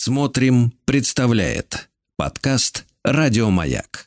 [0.00, 4.06] Смотрим, представляет подкаст Радиомаяк.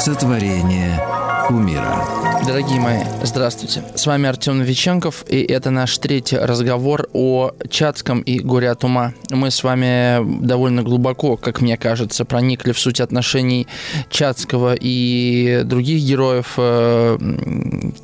[0.00, 1.11] Сотворение
[1.50, 2.04] умира.
[2.46, 3.84] Дорогие мои, здравствуйте.
[3.94, 9.12] С вами Артем Новиченков, и это наш третий разговор о Чацком и горе от ума.
[9.30, 13.68] Мы с вами довольно глубоко, как мне кажется, проникли в суть отношений
[14.10, 17.16] Чацкого и других героев, э,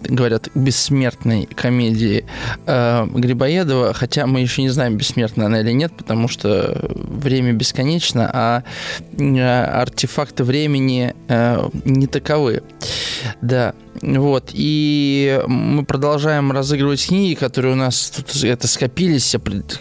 [0.03, 2.25] говорят, бессмертной комедии
[2.67, 8.31] э, Грибоедова, хотя мы еще не знаем, бессмертна она или нет, потому что время бесконечно,
[8.33, 8.63] а
[9.19, 12.63] э, артефакты времени э, не таковы.
[13.41, 13.75] Да.
[14.03, 19.35] Вот, и мы продолжаем разыгрывать книги, которые у нас тут это скопились.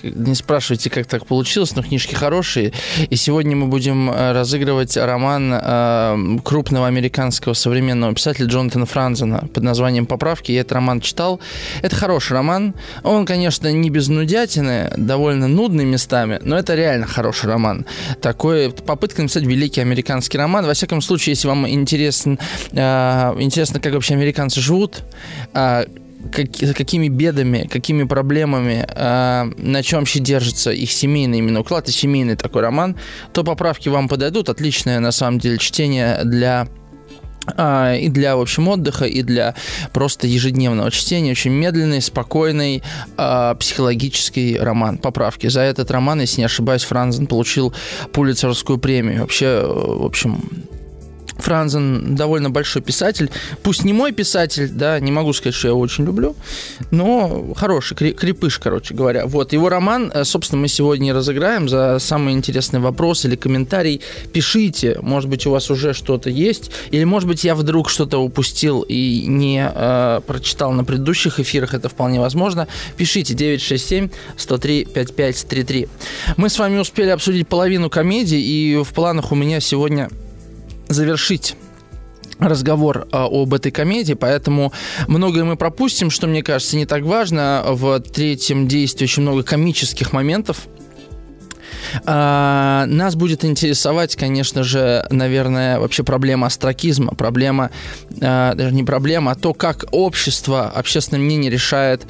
[0.03, 2.73] Не спрашивайте, как так получилось, но книжки хорошие.
[3.09, 9.63] И сегодня мы будем э, разыгрывать роман э, крупного американского современного писателя Джонатана Франзена под
[9.63, 10.51] названием «Поправки».
[10.51, 11.39] Я этот роман читал.
[11.81, 12.73] Это хороший роман.
[13.03, 17.85] Он, конечно, не без нудятины, довольно нудный местами, но это реально хороший роман.
[18.21, 20.65] Такой попытка написать великий американский роман.
[20.65, 22.39] Во всяком случае, если вам интересен,
[22.71, 25.03] э, интересно, как вообще американцы живут,
[25.53, 25.85] а,
[26.31, 31.91] как, какими бедами, какими проблемами, а, на чем вообще держится их семейный именно уклад и
[31.91, 32.95] семейный такой роман,
[33.33, 34.49] то поправки вам подойдут.
[34.49, 36.67] Отличное, на самом деле, чтение для
[37.55, 39.55] а, и для, в общем, отдыха, и для
[39.93, 41.31] просто ежедневного чтения.
[41.31, 42.83] Очень медленный, спокойный,
[43.17, 44.97] э, психологический роман.
[44.97, 45.47] Поправки.
[45.47, 47.73] За этот роман, если не ошибаюсь, Франзен получил
[48.11, 49.21] Пулицерскую премию.
[49.21, 50.43] Вообще, в общем,
[51.39, 53.29] Франзен довольно большой писатель.
[53.63, 56.35] Пусть не мой писатель, да, не могу сказать, что я его очень люблю,
[56.91, 59.25] но хороший, крепыш, короче говоря.
[59.25, 64.01] Вот, его роман, э, собственно, мы сегодня разыграем за самый интересный вопрос или комментарий.
[64.33, 68.81] Пишите, может быть, у вас уже что-то есть, или, может быть, я вдруг что-то упустил
[68.81, 72.67] и не э, прочитал на предыдущих эфирах, это вполне возможно.
[72.97, 75.87] Пишите 967 103 5533.
[76.37, 80.09] Мы с вами успели обсудить половину комедии, и в планах у меня сегодня
[80.87, 81.55] завершить
[82.39, 84.71] разговор а, об этой комедии, поэтому
[85.07, 87.63] многое мы пропустим, что мне кажется не так важно.
[87.67, 90.67] В третьем действии очень много комических моментов.
[92.05, 97.71] А, нас будет интересовать, конечно же, наверное, вообще проблема астракизма, проблема,
[98.21, 102.05] а, даже не проблема, а то, как общество, общественное мнение решает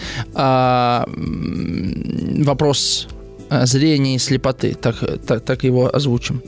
[2.44, 3.17] вопрос Э,
[3.50, 6.42] зрения и слепоты, так, так, так его озвучим.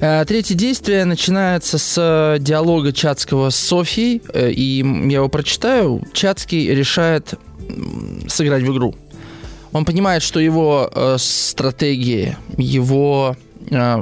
[0.00, 6.02] Э, третье действие начинается с диалога Чацкого с Софией, э, и я его прочитаю.
[6.12, 7.34] Чацкий решает
[8.28, 8.94] сыграть в игру.
[9.72, 13.36] Он понимает, что его стратегии, его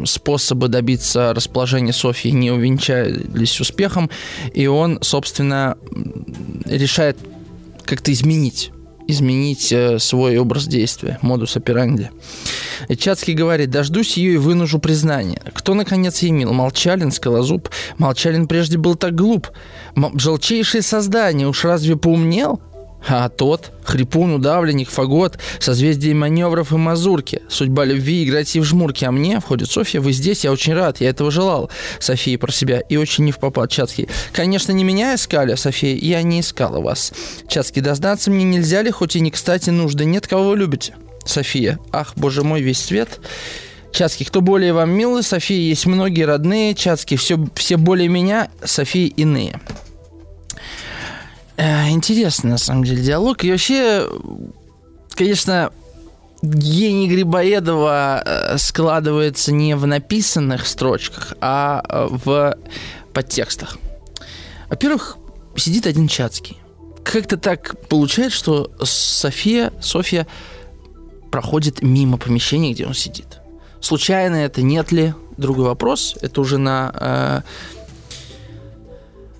[0.04, 4.10] способы добиться расположения Софии не увенчались успехом,
[4.52, 5.78] и он, собственно,
[6.66, 7.16] решает
[7.84, 8.71] как-то изменить
[9.08, 12.10] изменить э, свой образ действия, модус операнди.
[12.98, 15.40] Чацкий говорит, дождусь ее и вынужу признание.
[15.54, 16.52] Кто, наконец, мил?
[16.52, 17.68] Молчалин, Скалозуб.
[17.98, 19.48] Молчалин прежде был так глуп.
[20.14, 22.60] Желчайшее создание, уж разве поумнел?
[23.08, 27.42] А тот, хрипун, удавленник, фагот, созвездие маневров и мазурки.
[27.48, 29.04] Судьба любви играть и в жмурки.
[29.04, 31.70] А мне, входит Софья, вы здесь, я очень рад, я этого желал.
[31.98, 33.70] София про себя и очень не в попад.
[33.70, 34.08] Чацкий.
[34.32, 37.12] Конечно, не меня искали, София, я не искала вас.
[37.48, 40.94] Чацкий, дознаться мне нельзя ли, хоть и не кстати нужды, нет, кого вы любите?
[41.24, 41.78] София.
[41.92, 43.20] Ах, боже мой, весь свет.
[43.92, 45.22] Чацкий, кто более вам милый?
[45.22, 46.74] София, есть многие родные.
[46.74, 49.60] Чацкий, все, все более меня, София иные.
[51.56, 53.44] Э, интересный, на самом деле, диалог.
[53.44, 54.08] И вообще,
[55.14, 55.70] конечно,
[56.42, 62.56] гений Грибоедова э, складывается не в написанных строчках, а э, в
[63.12, 63.78] подтекстах.
[64.68, 65.18] Во-первых,
[65.56, 66.58] сидит один Чацкий.
[67.04, 70.26] Как-то так получается, что София, Софья
[71.30, 73.40] проходит мимо помещения, где он сидит.
[73.80, 75.14] Случайно это, нет ли?
[75.36, 76.16] Другой вопрос.
[76.20, 77.42] Это уже на Э,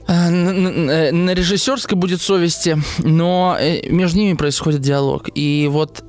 [0.08, 5.28] на, на режиссерской будет совести, но э, между ними происходит диалог.
[5.34, 6.04] И вот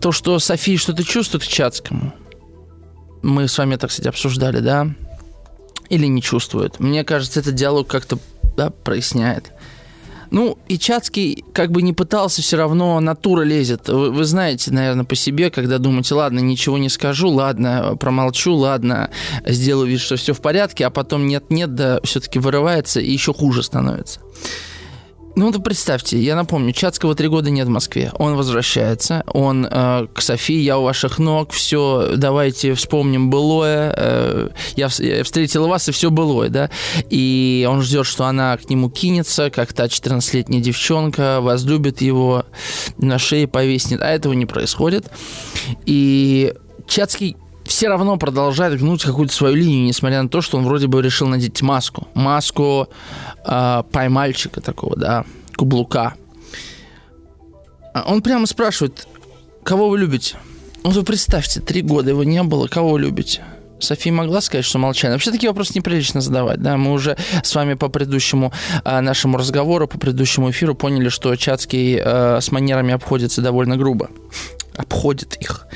[0.00, 2.12] то, что София что-то чувствует к Чацкому,
[3.22, 4.88] мы с вами это, кстати, обсуждали, да?
[5.88, 6.80] Или не чувствует.
[6.80, 8.18] Мне кажется, этот диалог как-то
[8.56, 9.52] да, проясняет.
[10.30, 13.88] Ну, и Чацкий как бы не пытался, все равно натура лезет.
[13.88, 19.10] Вы, вы знаете, наверное, по себе, когда думаете, ладно, ничего не скажу, ладно, промолчу, ладно,
[19.46, 23.62] сделаю вид, что все в порядке, а потом нет-нет, да все-таки вырывается и еще хуже
[23.62, 24.20] становится.
[25.36, 28.10] Ну, вот представьте, я напомню, Чацкого три года нет в Москве.
[28.18, 33.94] Он возвращается, он э, к Софии, я у ваших ног, все, давайте вспомним былое.
[33.96, 36.70] Э, я, я встретила вас, и все былое, да.
[37.08, 42.44] И он ждет, что она к нему кинется, как та 14-летняя девчонка, возлюбит его,
[42.96, 44.02] на шее повиснет.
[44.02, 45.10] А этого не происходит.
[45.86, 46.52] И
[46.88, 47.36] Чацкий
[47.68, 51.28] все равно продолжает гнуть какую-то свою линию, несмотря на то, что он вроде бы решил
[51.28, 52.08] надеть маску.
[52.14, 52.88] Маску
[53.44, 55.24] э, поймальчика такого, да,
[55.56, 56.14] кублука.
[57.94, 59.06] А он прямо спрашивает,
[59.62, 60.36] кого вы любите?
[60.82, 63.42] Вот вы представьте, три года его не было, кого вы любите?
[63.80, 65.14] София могла сказать, что молчание.
[65.14, 66.76] Вообще такие вопросы неприлично задавать, да.
[66.76, 68.52] Мы уже с вами по предыдущему
[68.84, 74.10] э, нашему разговору, по предыдущему эфиру поняли, что Чацкий э, с манерами обходится довольно грубо.
[74.76, 75.66] Обходит их.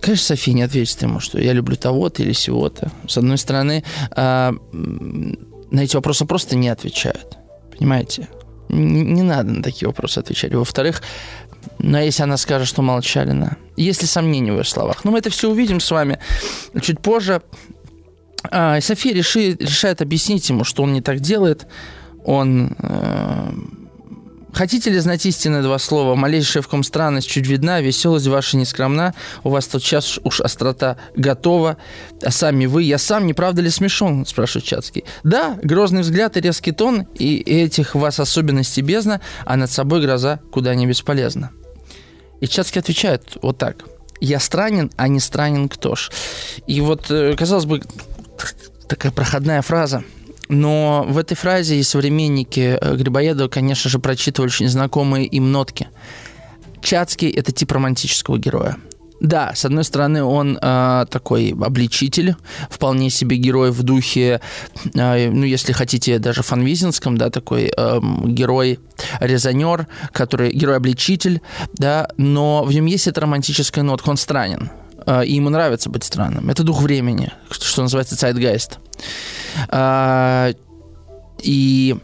[0.00, 2.90] Конечно, София не ответит ему, что я люблю того-то или сего-то.
[3.06, 3.84] С одной стороны,
[4.16, 7.38] э, на эти вопросы просто не отвечают.
[7.76, 8.28] Понимаете?
[8.68, 10.54] Не, не надо на такие вопросы отвечать.
[10.54, 11.02] Во-вторых,
[11.78, 15.50] но если она скажет, что молчалина, если сомнения в ее словах, ну мы это все
[15.50, 16.18] увидим с вами
[16.80, 17.42] чуть позже.
[18.50, 21.66] А, София решит, решает объяснить ему, что он не так делает.
[22.24, 23.52] Он э,
[24.52, 26.14] Хотите ли знать истинные два слова?
[26.14, 29.14] Малейшая в ком странность чуть видна, веселость ваша не скромна,
[29.44, 31.76] у вас тот час уж острота готова,
[32.22, 34.26] а сами вы, я сам, не правда ли смешон?
[34.26, 35.04] спрашивает Чацкий.
[35.24, 40.40] Да, грозный взгляд и резкий тон, и этих вас особенностей бездна, а над собой гроза
[40.50, 41.50] куда не бесполезна.
[42.40, 43.84] И Чацкий отвечает вот так.
[44.20, 46.10] Я странен, а не странен кто ж.
[46.66, 47.82] И вот, э, казалось бы,
[48.88, 50.04] такая проходная фраза–
[50.50, 55.88] но в этой фразе и современники э, Грибоедова, конечно же, прочитывали очень знакомые им нотки.
[56.82, 58.76] Чацкий– это тип романтического героя.
[59.20, 62.36] Да, с одной стороны, он э, такой обличитель,
[62.70, 64.40] вполне себе герой в духе,
[64.94, 71.42] э, ну, если хотите, даже фанвизинском, да, такой э, герой-резонер, который герой-обличитель,
[71.74, 74.70] да, но в нем есть эта романтическая нотка, он странен,
[75.06, 76.48] э, и ему нравится быть странным.
[76.48, 78.78] Это дух времени, что называется zeitgeist.
[79.68, 80.52] А,
[81.42, 81.96] и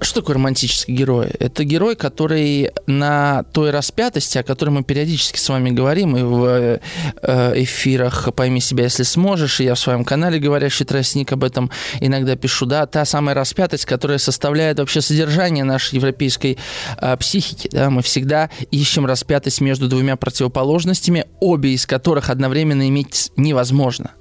[0.00, 1.28] что такое романтический герой?
[1.38, 6.44] Это герой, который на той распятости, о которой мы периодически с вами говорим, и в
[6.44, 11.70] э, эфирах «Пойми себя, если сможешь», и я в своем канале «Говорящий тростник» об этом
[12.00, 16.58] иногда пишу, да, та самая распятость, которая составляет вообще содержание нашей европейской
[17.00, 23.32] э, психики, да, мы всегда ищем распятость между двумя противоположностями, обе из которых одновременно иметь
[23.36, 24.12] невозможно–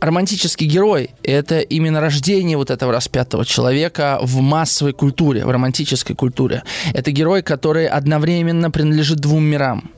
[0.00, 6.62] Романтический герой– это именно рождение вот этого распятого человека в массовой культуре, в романтической культуре.
[6.92, 9.90] Это герой, который одновременно принадлежит двум мирам.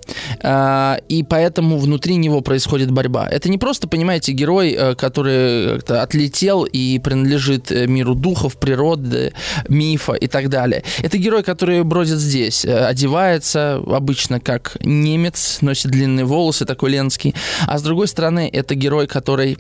[0.43, 3.29] А, и поэтому внутри него происходит борьба.
[3.29, 9.33] Это не просто, понимаете, герой, э, который отлетел и принадлежит э, миру духов, природы,
[9.69, 10.85] мифа и так далее.
[11.03, 17.35] Это герой, который бродит здесь, э, одевается обычно как немец, носит длинные волосы, такой ленский.
[17.67, 19.59] А с другой стороны, это герой, который которой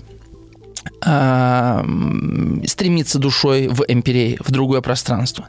[2.66, 5.48] стремится душой в эмпирей, в другое пространство.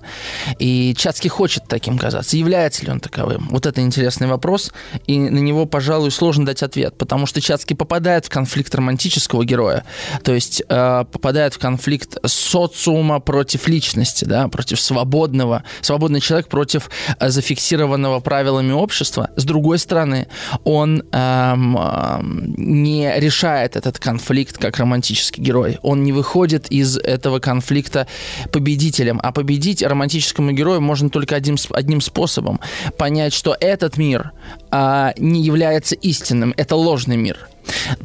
[0.60, 2.38] И Чацкий хочет таким казаться.
[2.38, 3.48] Является ли он таковым?
[3.50, 4.72] Вот это интересный вопрос,
[5.06, 9.84] и на него, пожалуй, сложно дать ответ, потому что Чацкий попадает в конфликт романтического героя,
[10.24, 16.90] то есть э, попадает в конфликт социума против личности, да, против свободного, свободный человек против
[17.20, 19.30] э, зафиксированного правилами общества.
[19.36, 20.28] С другой стороны,
[20.64, 22.20] он э, э,
[22.58, 25.80] не решает этот конфликт как романтический герой.
[25.82, 28.08] Он не выходит из этого конфликта
[28.52, 29.20] победителем.
[29.24, 32.60] А победить романтическому герою можно только одним, одним способом.
[32.98, 34.32] Понять, что этот мир
[34.72, 36.54] а, не является истинным.
[36.58, 37.48] Это ложный мир.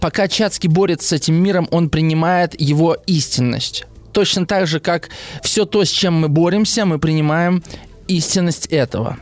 [0.00, 3.86] Пока Чацкий борется с этим миром, он принимает его истинность.
[4.12, 5.08] Точно так же, как
[5.42, 7.62] все то, с чем мы боремся, мы принимаем
[8.08, 9.18] истинность этого.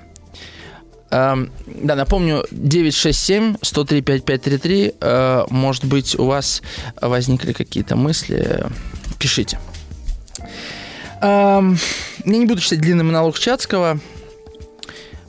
[1.11, 4.95] Эм, да, напомню, 967-103-5533.
[5.01, 6.63] Э, может быть, у вас
[7.01, 8.67] возникли какие-то мысли.
[9.19, 9.59] Пишите.
[11.21, 11.79] Эм,
[12.25, 14.01] я не буду читать длинный монолог Чацкого.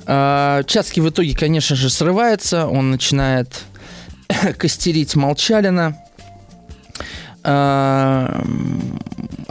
[0.05, 2.67] Э, Чацкий в итоге, конечно же, срывается.
[2.67, 3.63] Он начинает
[4.57, 5.97] костерить Молчалина.
[7.43, 8.43] Э,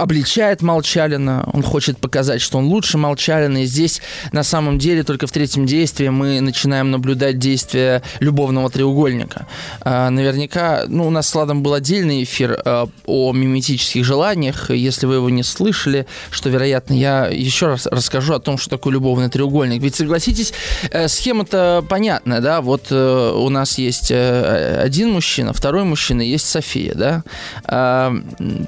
[0.01, 4.01] обличает Молчалина, он хочет показать, что он лучше Молчалина, и здесь
[4.33, 9.47] на самом деле только в третьем действии мы начинаем наблюдать действие любовного треугольника.
[9.83, 15.07] А, наверняка, ну, у нас с Ладом был отдельный эфир а, о миметических желаниях, если
[15.07, 19.29] вы его не слышали, что, вероятно, я еще раз расскажу о том, что такое любовный
[19.29, 19.83] треугольник.
[19.83, 20.53] Ведь, согласитесь,
[20.91, 26.49] э, схема-то понятная, да, вот э, у нас есть э, один мужчина, второй мужчина, есть
[26.49, 27.23] София, да.
[27.83, 28.15] А,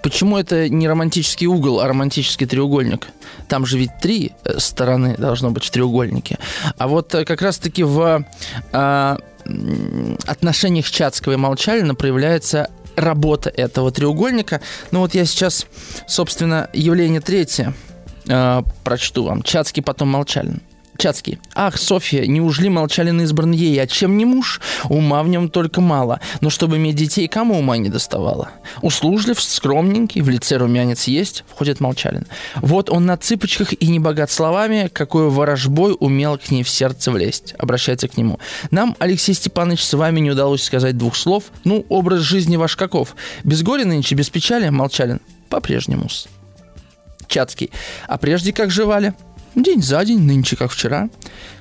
[0.03, 3.09] почему это не романтический угол, а романтический треугольник.
[3.47, 6.39] Там же ведь три э, стороны должно быть в треугольнике.
[6.79, 8.25] А вот э, как раз-таки в
[8.73, 9.17] э,
[10.27, 14.63] отношениях Чацкого и Молчалина проявляется работа этого треугольника.
[14.93, 15.67] Ну вот я сейчас,
[16.07, 17.75] собственно, явление третье
[18.29, 19.43] э, прочту вам.
[19.43, 20.63] Чацкий, потом Молчалин.
[21.03, 21.41] Чацкий.
[21.57, 24.61] Ах, Софья, неужели Молчалин избран ей, а чем не муж?
[24.85, 28.51] Ума в нем только мало, но чтобы иметь детей, кому ума не доставало?
[28.83, 32.29] Услужлив, скромненький, в лице румянец есть, входит Молчалин.
[32.55, 37.11] Вот он на цыпочках и не богат словами, какой ворожбой умел к ней в сердце
[37.11, 37.57] влезть.
[37.59, 38.39] Обращается к нему.
[38.71, 41.47] Нам, Алексей Степанович, с вами не удалось сказать двух слов.
[41.65, 43.17] Ну, образ жизни ваш каков?
[43.43, 44.69] Без горя нынче, без печали?
[44.69, 45.19] Молчалин.
[45.49, 46.29] По-прежнему-с.
[47.27, 47.73] Чацкий.
[48.07, 49.15] А прежде как жевали?
[49.55, 51.11] День за день, нынче как вчера.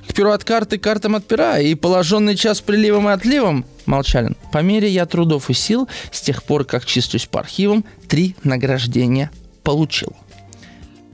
[0.08, 4.36] К перу от карты, картам от пера, и положенный час приливом и отливом, Молчалин.
[4.50, 9.30] По мере я трудов и сил, с тех пор, как числюсь по архивам, три награждения
[9.62, 10.14] получил.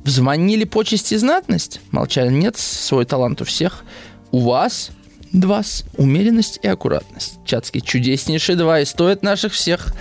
[0.05, 1.81] Взвонили почести знатность?
[1.91, 2.39] Молчалин.
[2.39, 3.85] Нет, свой талант у всех.
[4.31, 4.91] У вас
[5.33, 5.63] Два.
[5.97, 7.39] Умеренность и аккуратность.
[7.45, 7.81] Чацкий.
[7.81, 9.95] Чудеснейшие два и стоят наших всех.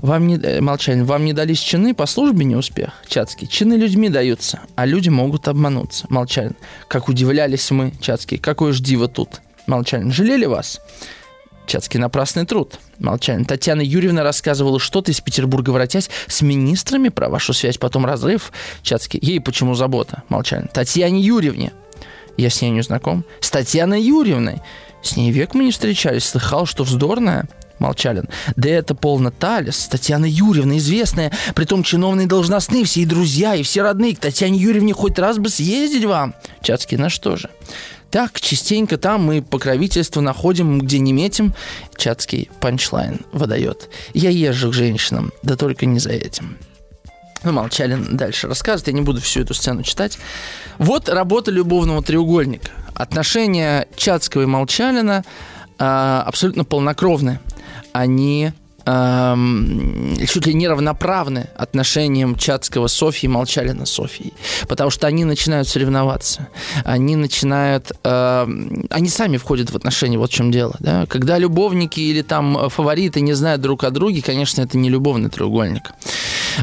[0.00, 0.36] Вам не...
[0.36, 1.04] Э, молчание.
[1.04, 2.90] Вам не дались чины, по службе не успех.
[3.06, 3.46] Чацкий.
[3.46, 6.06] Чины людьми даются, а люди могут обмануться.
[6.08, 6.56] Молчалин.
[6.88, 8.38] Как удивлялись мы, Чацкий.
[8.38, 9.40] Какое ж диво тут.
[9.66, 10.12] Молчалин.
[10.12, 10.80] Жалели вас?
[11.66, 12.78] Чацкий напрасный труд.
[12.98, 13.46] Молчание.
[13.46, 18.52] Татьяна Юрьевна рассказывала что-то из Петербурга, воротясь с министрами про вашу связь, потом разрыв.
[18.82, 19.20] Чацкий.
[19.22, 20.22] Ей почему забота?
[20.28, 20.68] Молчание.
[20.72, 21.72] Татьяне Юрьевне.
[22.36, 23.24] Я с ней не знаком.
[23.40, 24.60] С Татьяной Юрьевной.
[25.02, 26.24] С ней век мы не встречались.
[26.24, 27.48] Слыхал, что вздорная.
[27.78, 28.28] Молчалин.
[28.54, 33.82] Да это полно Талис, Татьяна Юрьевна, известная, притом чиновные должностные, все и друзья, и все
[33.82, 34.14] родные.
[34.14, 36.34] К Татьяне Юрьевне хоть раз бы съездить вам.
[36.62, 37.50] Чацкий, на что же?
[38.10, 41.54] Так, частенько там мы покровительство находим, где не метим.
[41.96, 43.88] Чацкий панчлайн выдает.
[44.14, 46.58] Я езжу к женщинам, да только не за этим.
[47.44, 50.18] Ну, Молчалин дальше рассказывает, я не буду всю эту сцену читать.
[50.78, 52.70] Вот работа любовного треугольника.
[52.94, 55.24] Отношения Чацкого и Молчалина
[55.78, 57.40] э, абсолютно полнокровны.
[57.92, 58.52] Они
[58.84, 64.32] чуть ли не равноправны отношениям Чацкого Софьи и Молчалина Софьи.
[64.68, 66.48] Потому что они начинают соревноваться.
[66.84, 67.92] Они начинают...
[68.04, 68.46] Э,
[68.90, 70.74] они сами входят в отношения, вот в чем дело.
[70.80, 71.06] Да?
[71.06, 75.92] Когда любовники или там фавориты не знают друг о друге, конечно, это не любовный треугольник.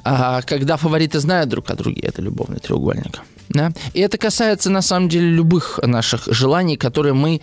[0.03, 3.21] А когда фавориты знают друг о друге, это любовный треугольник.
[3.49, 3.71] Да?
[3.93, 7.41] И это касается, на самом деле, любых наших желаний, которые мы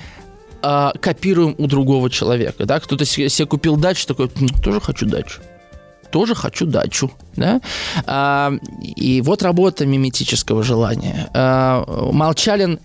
[0.62, 2.66] э, копируем у другого человека.
[2.66, 2.80] Да?
[2.80, 4.28] Кто-то себе купил дачу, такой,
[4.62, 5.40] тоже хочу дачу
[6.10, 7.10] тоже хочу дачу.
[7.36, 7.60] Да?
[8.06, 8.52] А,
[8.96, 11.28] и вот работа миметического желания.
[11.34, 12.78] А, Молчалин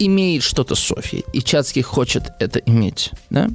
[0.00, 3.10] имеет что-то с Софьей, и Чацкий хочет это иметь.
[3.30, 3.50] Да?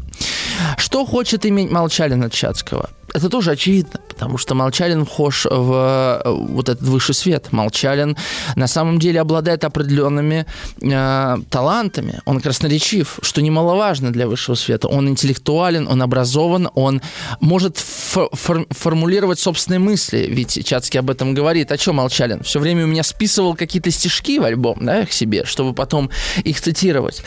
[0.77, 2.89] Что хочет иметь Молчалин от Чацкого?
[3.15, 7.53] Это тоже очевидно, потому что Молчалин вхож в э, вот этот высший свет.
[7.53, 8.17] Молчалин
[8.57, 10.45] на самом деле обладает определенными
[10.81, 12.19] э, талантами.
[12.25, 14.89] Он красноречив, что немаловажно для высшего света.
[14.89, 17.01] Он интеллектуален, он образован, он
[17.39, 20.27] может фор- фор- формулировать собственные мысли.
[20.29, 21.72] Ведь Чацкий об этом говорит.
[21.72, 22.43] А что Молчалин?
[22.43, 26.10] Все время у меня списывал какие-то стишки в альбом, да, к себе, чтобы потом
[26.43, 27.24] их цитировать.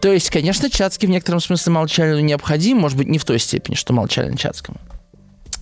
[0.00, 3.74] То есть, конечно, Чацкий в некотором смысле Молчалину необходим, может быть, не в той степени,
[3.74, 4.78] что Молчалин Чацкому.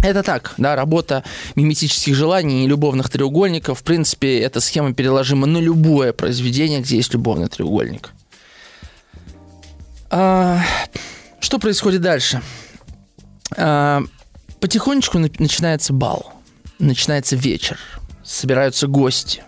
[0.02, 1.24] Это так, да, работа
[1.56, 3.80] миметических желаний и любовных треугольников.
[3.80, 8.10] В принципе, эта схема переложима на любое произведение, где есть любовный треугольник.
[10.10, 10.60] А,
[11.38, 12.42] что происходит дальше?
[13.56, 14.02] А,
[14.60, 16.32] потихонечку начинается бал,
[16.78, 17.78] начинается вечер,
[18.24, 19.42] собираются гости.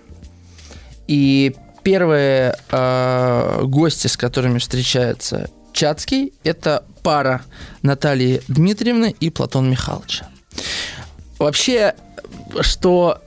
[1.09, 7.43] И первые э, гости, с которыми встречается Чацкий, это пара
[7.83, 10.29] Натальи Дмитриевны и Платона Михайловича.
[11.43, 11.95] Вообще,
[12.61, 13.21] что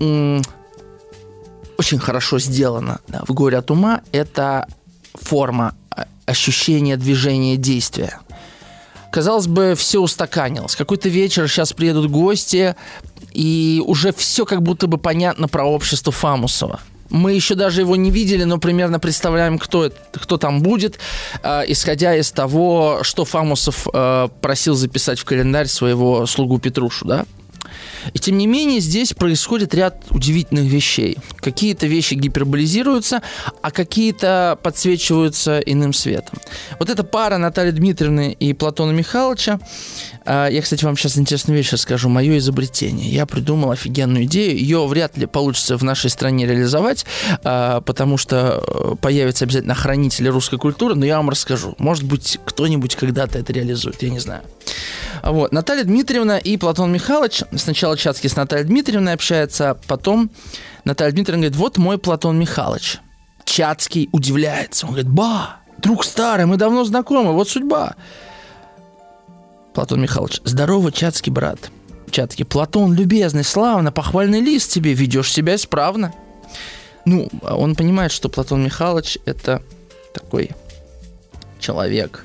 [0.00, 4.66] очень хорошо сделано да, в «Горе от ума», это
[5.14, 5.76] форма
[6.26, 8.18] ощущения движения, действия.
[9.12, 10.74] Казалось бы, все устаканилось.
[10.74, 12.74] Какой-то вечер, сейчас приедут гости,
[13.30, 16.80] и уже все как будто бы понятно про общество Фамусова–
[17.12, 20.98] мы еще даже его не видели, но примерно представляем, кто, это, кто там будет,
[21.42, 27.26] э, исходя из того, что Фамусов э, просил записать в календарь своего слугу Петрушу, да?
[28.12, 31.18] И тем не менее здесь происходит ряд удивительных вещей.
[31.36, 33.22] Какие-то вещи гиперболизируются,
[33.60, 36.38] а какие-то подсвечиваются иным светом.
[36.78, 39.60] Вот эта пара Натальи Дмитриевны и Платона Михайловича
[40.26, 42.08] я, кстати, вам сейчас интересную вещь расскажу.
[42.08, 43.10] Мое изобретение.
[43.10, 44.56] Я придумал офигенную идею.
[44.56, 47.04] Ее вряд ли получится в нашей стране реализовать,
[47.44, 51.74] а, потому что э, появятся обязательно хранители русской культуры, но я вам расскажу.
[51.78, 54.42] Может быть, кто-нибудь когда-то это реализует, я не знаю.
[55.22, 55.52] Вот.
[55.52, 57.42] Наталья Дмитриевна и Платон Михайлович.
[57.56, 60.30] Сначала Чацкий с Натальей Дмитриевной общается, а потом
[60.84, 62.98] Наталья Дмитриевна говорит, вот мой Платон Михайлович.
[63.44, 64.86] Чацкий удивляется.
[64.86, 67.94] Он говорит, ба, друг старый, мы давно знакомы, вот судьба.
[69.74, 71.70] Платон Михайлович, здорово, Чацкий брат.
[72.10, 76.12] Чацкий, Платон, любезный, славно, похвальный лист тебе, ведешь себя исправно.
[77.04, 79.62] Ну, он понимает, что Платон Михайлович это
[80.12, 80.50] такой
[81.58, 82.24] человек,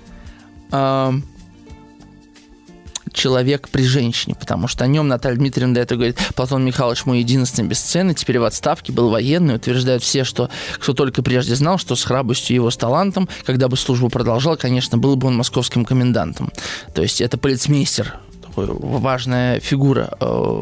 [3.17, 7.19] человек при женщине, потому что о нем Наталья Дмитриевна до этого говорит, Платон Михайлович мой
[7.19, 11.95] единственный бесценный, теперь в отставке, был военный, утверждают все, что кто только прежде знал, что
[11.95, 16.51] с храбростью его, с талантом, когда бы службу продолжал, конечно, был бы он московским комендантом.
[16.93, 20.62] То есть это полицмейстер, такой важная фигура э,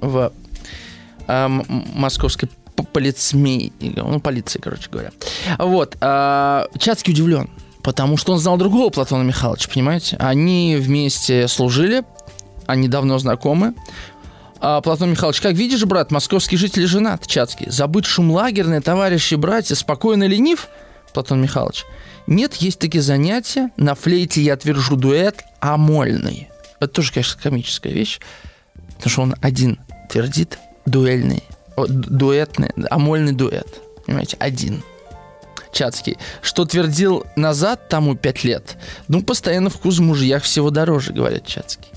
[0.00, 0.32] в
[1.26, 1.48] э,
[1.94, 2.48] московской
[2.92, 5.10] полицмей, ну, полиции, короче говоря.
[5.58, 5.96] Вот.
[6.00, 7.48] Э, Чацкий удивлен
[7.82, 10.16] Потому что он знал другого Платона Михайловича, понимаете?
[10.18, 12.04] Они вместе служили,
[12.66, 13.74] они давно знакомы.
[14.60, 17.70] А Платон Михайлович, как видишь, брат, московский житель женат, Чацкий.
[17.70, 20.68] Забыть шум лагерный, товарищи, братья, спокойно ленив,
[21.14, 21.84] Платон Михайлович.
[22.26, 23.70] Нет, есть такие занятия.
[23.76, 26.48] На флейте я твержу дуэт амольный.
[26.78, 28.20] Это тоже, конечно, комическая вещь.
[28.96, 29.78] Потому что он один
[30.10, 31.42] твердит дуэльный,
[31.76, 33.80] дуэтный, амольный дуэт.
[34.04, 34.82] Понимаете, один.
[35.72, 38.76] Чацкий, что твердил назад тому пять лет.
[39.08, 41.90] Ну, постоянно вкус в мужьях всего дороже, говорят Чацкий.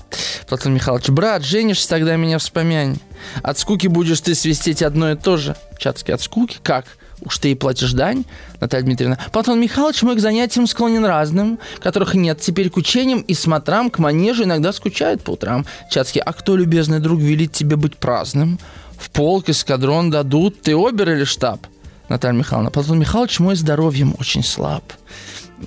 [0.48, 2.98] Платон Михайлович, брат, женишься, тогда меня вспомянь.
[3.42, 5.56] От скуки будешь ты свистеть одно и то же.
[5.78, 6.58] Чацкий, от скуки?
[6.62, 6.84] Как?
[7.24, 8.24] Уж ты и платишь дань,
[8.60, 9.18] Наталья Дмитриевна.
[9.32, 13.98] Платон Михайлович мой к занятиям склонен разным, которых нет теперь к учениям и смотрам, к
[13.98, 15.64] манежу иногда скучает по утрам.
[15.90, 18.58] Чацкий, а кто, любезный друг, велит тебе быть праздным?
[18.98, 21.66] В полк, эскадрон дадут, ты обер или штаб?
[22.08, 22.70] Наталья Михайловна.
[22.70, 24.84] Платон Михайлович мой здоровьем очень слаб.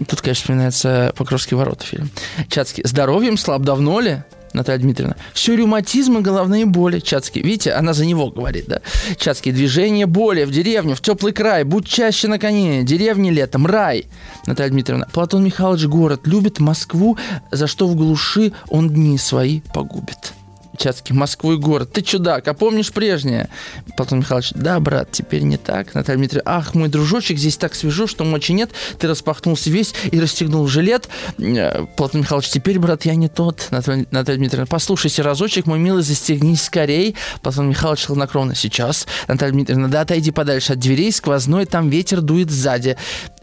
[0.08, 2.10] Тут, конечно, вспоминается Покровский ворота фильм.
[2.50, 2.84] Чацкий.
[2.86, 4.24] Здоровьем слаб давно ли?
[4.54, 5.16] Наталья Дмитриевна.
[5.34, 7.00] Все ревматизмы, головные боли.
[7.00, 7.42] Чацкий.
[7.42, 8.82] Видите, она за него говорит, да?
[9.18, 9.52] Чацкий.
[9.52, 11.64] Движение боли в деревню, в теплый край.
[11.64, 12.84] Будь чаще на коне.
[12.84, 13.66] Деревни летом.
[13.66, 14.08] Рай.
[14.46, 15.08] Наталья Дмитриевна.
[15.12, 16.22] Платон Михайлович город.
[16.26, 17.18] Любит Москву,
[17.52, 20.34] за что в глуши он дни свои погубит.
[20.78, 21.92] Чацкий, Москву и город.
[21.92, 23.50] Ты чудак, а помнишь прежнее?
[23.96, 25.94] Платон Михайлович, да, брат, теперь не так.
[25.94, 28.72] Наталья Дмитриевна, ах, мой дружочек, здесь так свежо, что мочи нет.
[29.00, 31.10] Ты распахнулся весь и расстегнул жилет.
[31.38, 33.68] Э, Платон Михайлович, теперь, брат, я не тот.
[33.72, 37.16] Наталья, Наталья Дмитриевна, послушайся разочек, мой милый, застегнись скорей.
[37.42, 39.08] Платон Михайлович хладнокровно, сейчас.
[39.28, 42.98] Наталья Дмитриевна, да, отойди подальше от дверей, сквозной, там ветер дует сзади.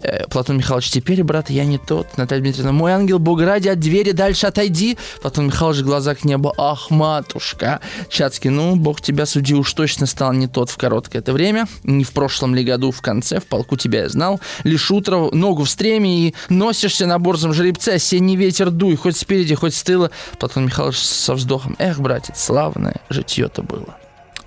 [0.04, 2.18] Э, Платон Михайлович, теперь, брат, я не тот.
[2.18, 4.98] Наталья Дмитриевна, мой ангел, Бога ради, от двери дальше отойди.
[5.22, 7.80] Платон Михайлович, глаза к небу, ах, матушка.
[8.10, 11.66] Чацкий, ну, Бог тебя суди, уж точно стал не тот в короткое это время.
[11.84, 14.40] Не в прошлом ли году, в конце, в полку тебя я знал.
[14.62, 19.54] Лишь утро, ногу в стреме и носишься на борзом жеребце, осенний ветер дуй, хоть спереди,
[19.54, 20.10] хоть с тыла.
[20.38, 23.96] Платон Михайлович со вздохом, эх, братец, славное житье-то было.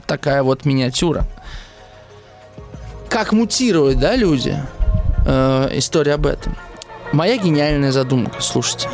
[0.06, 1.26] Такая вот миниатюра.
[3.10, 4.62] Как мутируют, да, люди?
[5.28, 6.58] Э, история об этом.
[7.12, 8.90] Моя гениальная задумка, слушайте.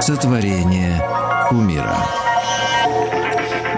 [0.00, 1.00] Сотворение
[1.50, 2.21] умира.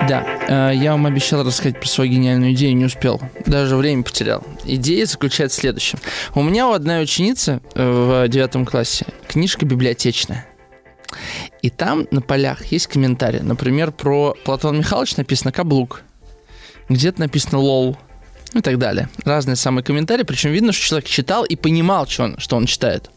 [0.09, 3.21] Да, э, я вам обещал рассказать про свою гениальную идею, не успел.
[3.47, 4.43] Даже время потерял.
[4.64, 5.99] Идея заключается в следующем.
[6.35, 10.47] У меня у одной ученицы э, в девятом классе книжка библиотечная.
[11.62, 13.40] И там на полях есть комментарии.
[13.40, 16.03] Например, про Платон Михайлович написано «каблук».
[16.88, 17.97] Где-то написано «лол».
[18.53, 19.09] Ну и так далее.
[19.25, 20.25] Разные самые комментарии.
[20.25, 23.11] Причем видно, что человек читал и понимал, что он, что он читает.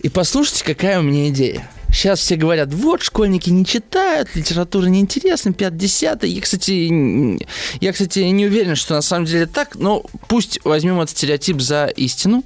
[0.00, 1.68] И послушайте, какая у меня идея.
[1.96, 6.26] Сейчас все говорят, вот, школьники не читают, литература неинтересна, 5-10.
[6.26, 7.42] Я, кстати,
[7.80, 11.86] я, кстати, не уверен, что на самом деле так, но пусть возьмем этот стереотип за
[11.86, 12.44] истину.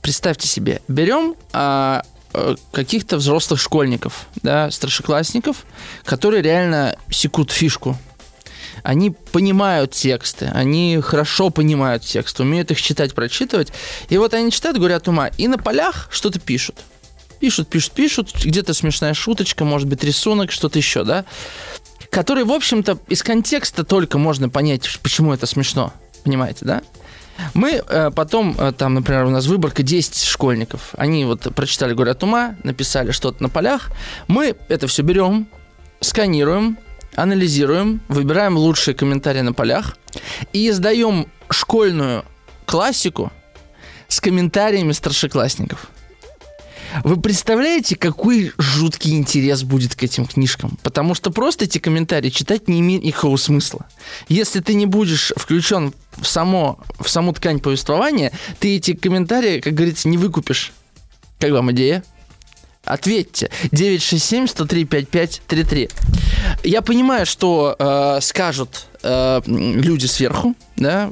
[0.00, 5.66] Представьте себе, берем а, э, каких-то взрослых школьников, да, старшеклассников,
[6.06, 7.98] которые реально секут фишку.
[8.82, 13.70] Они понимают тексты, они хорошо понимают тексты, умеют их читать, прочитывать.
[14.08, 16.76] И вот они читают, говорят ума, и на полях что-то пишут.
[17.40, 21.24] Пишут, пишут, пишут, где-то смешная шуточка, может быть, рисунок, что-то еще, да?
[22.10, 25.92] Который, в общем-то, из контекста только можно понять, почему это смешно.
[26.24, 26.82] Понимаете, да?
[27.54, 30.94] Мы э, потом, э, там, например, у нас выборка 10 школьников.
[30.96, 33.90] Они вот прочитали «Горе ума», написали что-то на полях.
[34.26, 35.46] Мы это все берем,
[36.00, 36.78] сканируем,
[37.14, 39.96] анализируем, выбираем лучшие комментарии на полях
[40.52, 42.24] и издаем школьную
[42.64, 43.32] классику
[44.08, 45.88] с комментариями старшеклассников.
[47.04, 50.78] Вы представляете, какой жуткий интерес будет к этим книжкам?
[50.82, 53.86] Потому что просто эти комментарии читать не имеет никакого смысла.
[54.28, 59.74] Если ты не будешь включен в, само, в саму ткань повествования, ты эти комментарии, как
[59.74, 60.72] говорится, не выкупишь.
[61.38, 62.02] Как вам идея?
[62.86, 63.50] Ответьте.
[63.72, 65.90] 967-103-5533.
[66.62, 71.10] Я понимаю, что э, скажут э, люди сверху, да,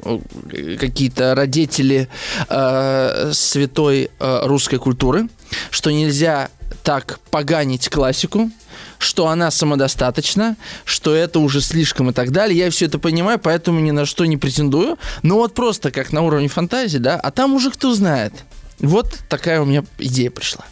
[0.79, 2.07] какие-то родители
[2.47, 5.27] э, святой э, русской культуры,
[5.69, 6.49] что нельзя
[6.83, 8.51] так поганить классику,
[8.97, 12.57] что она самодостаточна, что это уже слишком и так далее.
[12.57, 14.97] Я все это понимаю, поэтому ни на что не претендую.
[15.23, 18.33] Но вот просто как на уровне фантазии, да, а там уже кто знает.
[18.79, 20.65] Вот такая у меня идея пришла.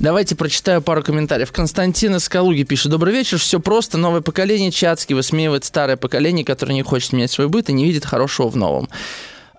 [0.00, 1.52] Давайте прочитаю пару комментариев.
[1.52, 2.90] Константин из Калуги пишет.
[2.90, 3.38] Добрый вечер.
[3.38, 3.98] Все просто.
[3.98, 8.04] Новое поколение Чацкий высмеивает старое поколение, которое не хочет менять свой быт и не видит
[8.04, 8.88] хорошего в новом.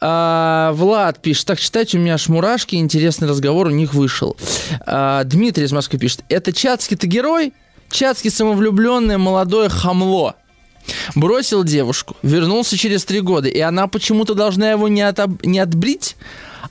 [0.01, 4.37] А, Влад пишет, так читать, у меня аж мурашки, интересный разговор у них вышел.
[4.85, 7.53] А, Дмитрий из Москвы пишет, это Чацкий-то герой?
[7.89, 10.35] Чацкий самовлюбленное молодое хамло.
[11.15, 15.43] Бросил девушку, вернулся через три года, и она почему-то должна его не, отоб...
[15.43, 16.15] не отбрить?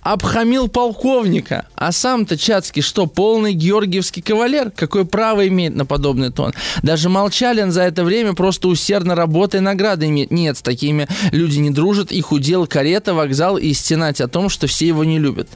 [0.03, 1.67] Обхамил полковника.
[1.75, 4.71] А сам-то Чацкий что, полный георгиевский кавалер?
[4.71, 6.53] Какое право имеет на подобный тон?
[6.83, 10.31] Даже Молчалин за это время просто усердно работая награды имеет.
[10.31, 12.13] Нет, с такими люди не дружат.
[12.13, 15.49] Их удел карета, вокзал и стенать о том, что все его не любят.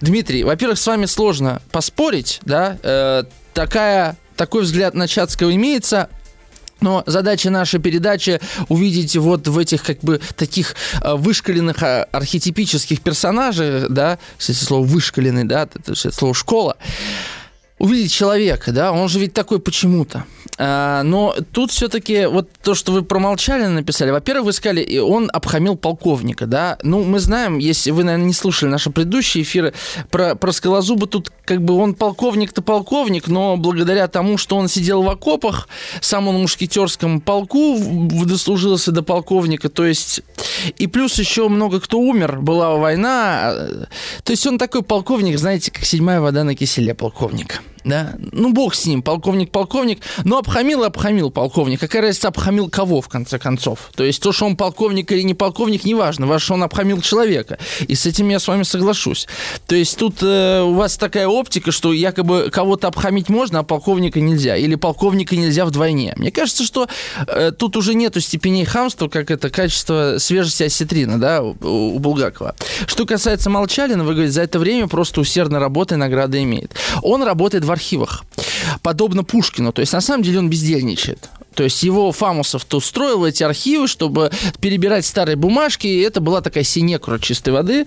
[0.00, 2.78] Дмитрий, во-первых, с вами сложно поспорить, да?
[2.82, 6.10] Э, такая такой взгляд на Чацкого имеется,
[6.80, 13.00] но задача нашей передачи увидеть вот в этих как бы таких э, вышкаленных а, архетипических
[13.00, 16.76] персонажей, да, кстати, слово вышкаленный, да, это слово школа,
[17.78, 20.24] увидеть человека, да, он же ведь такой почему-то.
[20.58, 24.10] А, но тут все-таки вот то, что вы промолчали, написали.
[24.10, 26.78] Во-первых, вы сказали, и он обхамил полковника, да.
[26.82, 29.74] Ну, мы знаем, если вы, наверное, не слушали наши предыдущие эфиры
[30.10, 35.02] про, про Скалозуба, тут как бы он полковник-то полковник, но благодаря тому, что он сидел
[35.02, 35.68] в окопах,
[36.00, 37.76] сам он в мушкетерском полку
[38.24, 40.22] дослужился до полковника, то есть...
[40.78, 43.54] И плюс еще много кто умер, была война.
[44.24, 48.74] То есть он такой полковник, знаете, как седьмая вода на киселе полковник да, ну бог
[48.74, 51.78] с ним, полковник, полковник, но обхамил обхамил полковник.
[51.78, 53.90] Какая разница, обхамил кого, в конце концов?
[53.94, 57.58] То есть то, что он полковник или не полковник, неважно, важно, что он обхамил человека.
[57.86, 59.28] И с этим я с вами соглашусь.
[59.68, 64.20] То есть тут э, у вас такая оптика, что якобы кого-то обхамить можно, а полковника
[64.20, 64.56] нельзя.
[64.56, 66.12] Или полковника нельзя вдвойне.
[66.16, 66.88] Мне кажется, что
[67.28, 71.54] э, тут уже нету степеней хамства, как это качество свежести осетрина, да, у,
[71.94, 72.56] у Булгакова.
[72.88, 76.74] Что касается Молчалина, вы говорите, за это время просто усердно работая награды имеет.
[77.02, 78.24] Он работает в архивах.
[78.82, 79.72] Подобно Пушкину.
[79.72, 81.30] То есть, на самом деле, он бездельничает.
[81.56, 86.64] То есть его Фамусов-то устроил эти архивы, чтобы перебирать старые бумажки, и это была такая
[86.64, 87.86] синекура чистой воды.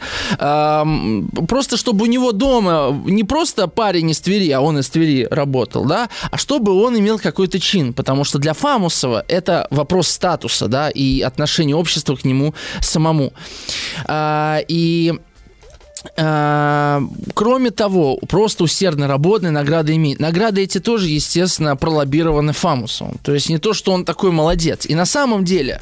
[1.48, 5.86] Просто чтобы у него дома не просто парень из Твери, а он из Твери работал,
[5.86, 10.90] да, а чтобы он имел какой-то чин, потому что для Фамусова это вопрос статуса, да,
[10.90, 13.34] и отношения общества к нему самому.
[14.06, 15.14] А, и
[16.16, 20.20] кроме того, просто усердно работая, награды имеет.
[20.20, 23.18] Награды эти тоже, естественно, пролоббированы Фамусом.
[23.24, 24.86] То есть не то, что он такой молодец.
[24.86, 25.82] И на самом деле,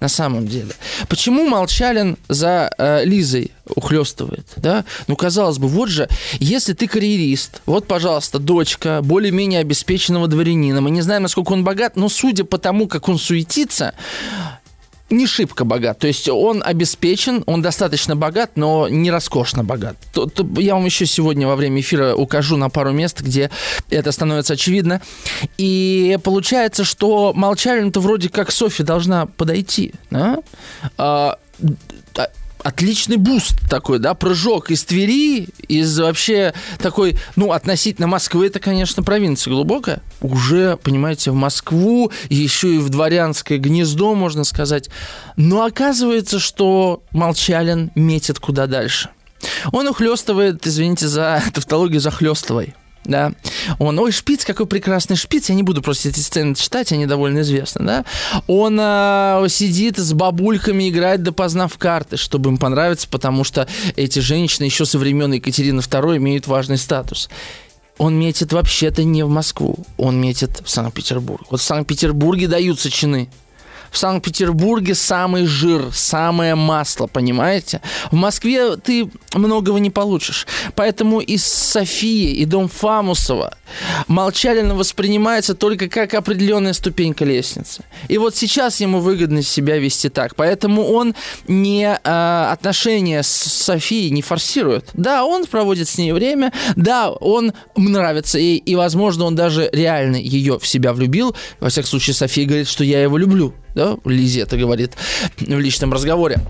[0.00, 0.72] на самом деле.
[1.08, 4.84] Почему Молчалин за э, Лизой ухлестывает, да?
[5.08, 10.90] Ну, казалось бы, вот же, если ты карьерист, вот, пожалуйста, дочка более-менее обеспеченного дворянина, мы
[10.90, 13.94] не знаем, насколько он богат, но судя по тому, как он суетится,
[15.10, 15.98] не шибко богат.
[15.98, 19.96] То есть он обеспечен, он достаточно богат, но не роскошно богат.
[20.56, 23.50] Я вам еще сегодня во время эфира укажу на пару мест, где
[23.90, 25.00] это становится очевидно.
[25.56, 29.92] И получается, что Молчалин-то вроде как Софья должна подойти.
[30.10, 30.38] Да?
[30.96, 31.38] А,
[32.62, 39.02] отличный boost такой, да, прыжок из Твери, из вообще такой, ну, относительно Москвы, это, конечно,
[39.02, 44.90] провинция глубокая, уже, понимаете, в Москву, еще и в дворянское гнездо, можно сказать.
[45.36, 49.10] Но оказывается, что Молчалин метит куда дальше.
[49.72, 52.74] Он ухлестывает, извините за тавтологию, захлестывай
[53.08, 53.32] да,
[53.78, 57.40] он, ой, шпиц, какой прекрасный шпиц, я не буду просто эти сцены читать, они довольно
[57.40, 58.04] известны, да,
[58.46, 63.66] он э, сидит с бабульками, играет допоздна в карты, чтобы им понравиться, потому что
[63.96, 67.28] эти женщины еще со времен Екатерины II имеют важный статус
[67.98, 71.46] он метит вообще-то не в Москву, он метит в Санкт-Петербург.
[71.50, 73.28] Вот в Санкт-Петербурге даются чины.
[73.90, 77.80] В Санкт-Петербурге самый жир, самое масло, понимаете?
[78.10, 80.46] В Москве ты многого не получишь.
[80.74, 83.54] Поэтому и София, и дом Фамусова
[84.06, 87.84] Молчалин воспринимается только как определенная ступенька лестницы.
[88.08, 90.34] И вот сейчас ему выгодно себя вести так.
[90.36, 91.14] Поэтому он
[91.46, 94.90] не э, отношения с Софией не форсирует.
[94.94, 100.16] Да, он проводит с ней время, да, он нравится ей, и, возможно, он даже реально
[100.16, 101.36] ее в себя влюбил.
[101.60, 103.54] Во всяком случае, София говорит, что я его люблю.
[103.74, 103.96] Да?
[104.04, 104.92] Лизе это говорит
[105.38, 106.40] в личном разговоре.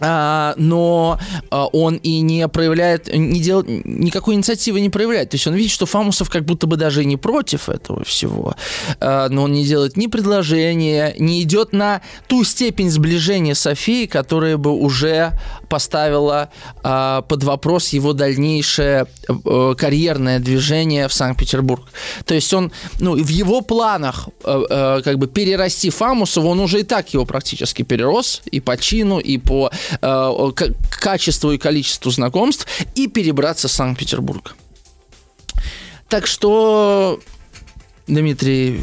[0.00, 1.18] А, но
[1.50, 5.30] а, он и не проявляет, не делает, никакой инициативы не проявляет.
[5.30, 8.54] То есть он видит, что Фамусов как будто бы даже не против этого всего,
[9.00, 14.56] а, но он не делает ни предложения, не идет на ту степень сближения Софии, которая
[14.56, 15.32] бы уже
[15.68, 16.50] поставила
[16.82, 21.84] под вопрос его дальнейшее э, карьерное движение в Санкт-Петербург.
[22.24, 26.80] То есть он, ну, в его планах э, э, как бы перерасти Фамусова, он уже
[26.80, 30.50] и так его практически перерос и по чину, и по э,
[30.90, 34.56] качеству и количеству знакомств и перебраться в Санкт-Петербург.
[36.08, 37.20] Так что,
[38.06, 38.82] Дмитрий,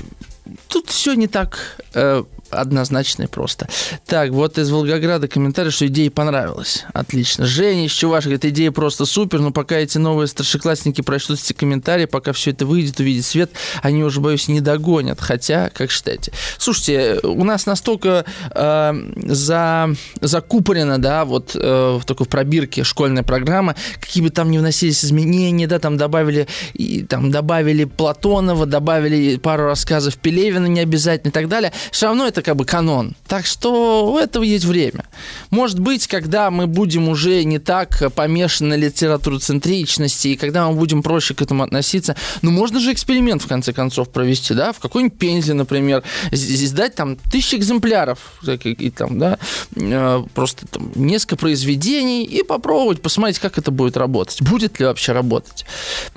[0.68, 3.68] тут все не так э, однозначно и просто.
[4.06, 6.86] Так, вот из Волгограда комментарий, что идея понравилась.
[6.94, 7.46] Отлично.
[7.46, 12.06] Женя из Чуваши говорит, идея просто супер, но пока эти новые старшеклассники прочтут эти комментарии,
[12.06, 15.20] пока все это выйдет, увидит свет, они уже, боюсь, не догонят.
[15.20, 16.32] Хотя, как считаете?
[16.58, 19.90] Слушайте, у нас настолько э, за,
[20.22, 25.68] закупорено, да, вот э, такой в пробирке школьная программа, какие бы там ни вносились изменения,
[25.68, 31.48] да, там добавили, и, там добавили Платонова, добавили пару рассказов Пелевина не обязательно и так
[31.48, 31.72] далее.
[31.92, 33.16] Все равно это как бы канон.
[33.28, 35.06] Так что у этого есть время.
[35.50, 41.04] Может быть, когда мы будем уже не так помешаны на литературоцентричности, и когда мы будем
[41.04, 45.18] проще к этому относиться, ну, можно же эксперимент, в конце концов, провести, да, в какой-нибудь
[45.18, 48.20] Пензе, например, издать там тысячи экземпляров,
[48.64, 49.38] и, там, да,
[49.76, 54.42] э, просто там, несколько произведений и попробовать, посмотреть, как это будет работать.
[54.42, 55.66] Будет ли вообще работать.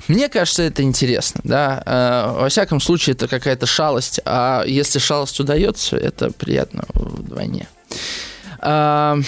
[0.07, 1.83] Мне кажется, это интересно, да.
[1.85, 7.67] Э, во всяком случае, это какая-то шалость, а если шалость удается, это это приятно вдвойне.
[8.59, 9.19] А,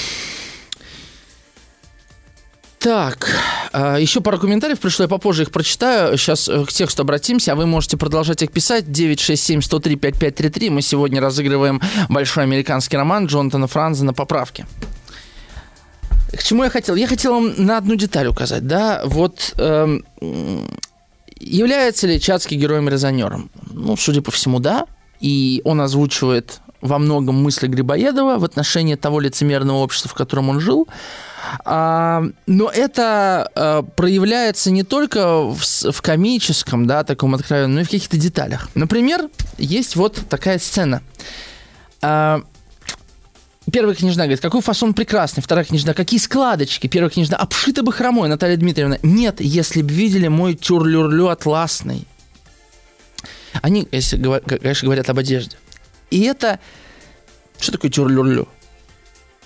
[2.79, 3.29] так,
[3.73, 6.17] еще пару комментариев пришло, я попозже их прочитаю.
[6.17, 8.85] Сейчас э, к тексту обратимся, а вы можете продолжать их писать.
[8.85, 10.69] 967-103-5533.
[10.69, 14.65] Мы сегодня разыгрываем большой американский роман Джонатана Франза на поправке.
[16.31, 16.95] К чему я хотел?
[16.95, 20.05] Я хотел вам на одну деталь указать, да, вот эм,
[21.39, 23.49] является ли Чацкий героем-резонером?
[23.71, 24.85] Ну, судя по всему, да,
[25.19, 30.59] и он озвучивает во многом мысли Грибоедова в отношении того лицемерного общества, в котором он
[30.59, 30.87] жил.
[31.65, 35.61] А, но это а, проявляется не только в,
[35.91, 38.69] в комическом, да, таком откровенном, но и в каких-то деталях.
[38.75, 41.01] Например, есть вот такая сцена.
[42.01, 42.41] А,
[43.71, 45.43] Первая княжна говорит, какой фасон прекрасный.
[45.43, 46.87] Вторая княжна, какие складочки.
[46.87, 48.27] Первая княжна, обшита бы хромой.
[48.27, 52.07] Наталья Дмитриевна, нет, если бы видели мой тюрлюрлю атласный.
[53.61, 55.57] Они, если, конечно, говорят об одежде.
[56.11, 56.59] И это...
[57.59, 58.47] Что такое тюрлюрлю?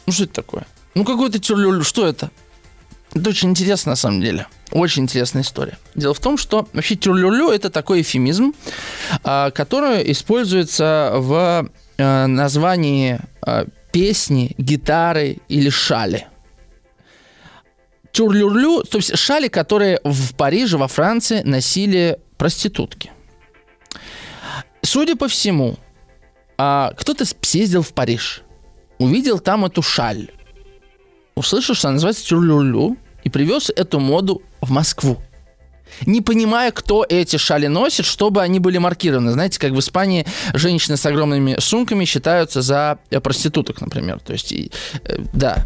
[0.06, 0.68] Ну, что это такое?
[0.96, 2.32] Ну, какой-то тюрлюрлю, что это?
[3.14, 4.48] Это очень интересно, на самом деле.
[4.72, 5.78] Очень интересная история.
[5.94, 8.54] Дело в том, что вообще тюрлюрлю– это такой эфемизм,
[9.24, 16.28] а, который используется в а, названии а, песни, гитары или шали.
[18.12, 23.12] Тюрлюрлю, то есть шали, которые в Париже, во Франции носили проститутки.
[24.82, 25.78] Судя по всему,
[26.58, 28.42] а, кто-то съездил в Париж,
[29.00, 30.30] увидел там эту шаль,
[31.36, 35.18] услышал, что она называется тюрлюлю, и привез эту моду в Москву.
[36.06, 39.32] Не понимая, кто эти шали носит, чтобы они были маркированы.
[39.32, 44.20] Знаете, как в Испании женщины с огромными сумками считаются за э, проституток, например.
[44.20, 44.72] То есть, и,
[45.04, 45.66] э, да.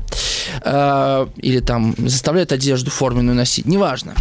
[0.61, 3.65] Э, или там заставляют одежду форменную носить.
[3.65, 4.15] Неважно.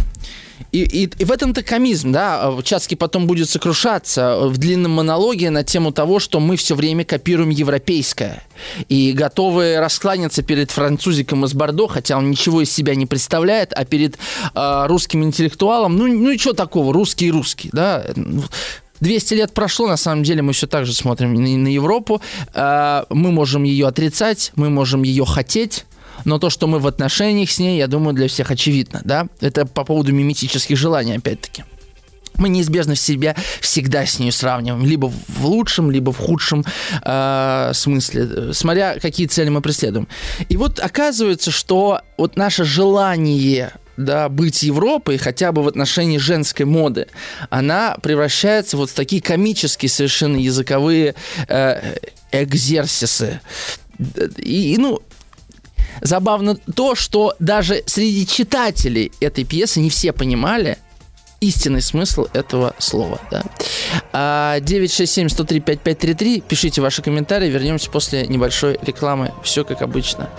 [0.71, 5.63] И, и, и в этом-то комизм, да, Чацкий потом будет сокрушаться в длинном монологе на
[5.63, 8.43] тему того, что мы все время копируем европейское
[8.89, 13.85] и готовы раскланяться перед французиком из Бордо, хотя он ничего из себя не представляет, а
[13.85, 14.17] перед
[14.55, 18.05] э, русским интеллектуалом, ну, ну и что такого, русский и русский, да,
[18.99, 22.21] 200 лет прошло, на самом деле мы все так же смотрим на, на Европу.
[22.53, 25.85] Э, мы можем ее отрицать, мы можем ее хотеть,
[26.25, 29.27] но то, что мы в отношениях с ней, я думаю, для всех очевидно, да?
[29.39, 31.63] Это по поводу миметических желаний, опять-таки
[32.37, 36.63] мы неизбежно себя всегда с ней сравниваем, либо в лучшем, либо в худшем
[37.03, 40.07] э, смысле, смотря какие цели мы преследуем.
[40.47, 46.65] И вот оказывается, что вот наше желание да, быть Европой хотя бы в отношении женской
[46.65, 47.07] моды,
[47.49, 51.15] она превращается вот в такие комические совершенно языковые
[51.47, 51.95] э,
[52.31, 53.41] экзерсисы.
[54.37, 55.01] И, и, ну,
[56.01, 60.77] забавно то, что даже среди читателей этой пьесы не все понимали,
[61.39, 63.19] истинный смысл этого слова.
[63.31, 63.43] Да.
[64.59, 66.39] 967-103-5533.
[66.39, 67.49] А, Пишите ваши комментарии.
[67.49, 69.33] Вернемся после небольшой рекламы.
[69.43, 70.29] Все как обычно.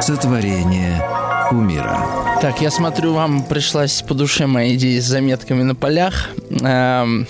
[0.00, 1.02] Сотворение
[1.50, 2.25] умира.
[2.40, 6.28] Так, я смотрю, вам пришлась по душе моя идея с заметками на полях.
[6.50, 7.26] Эм,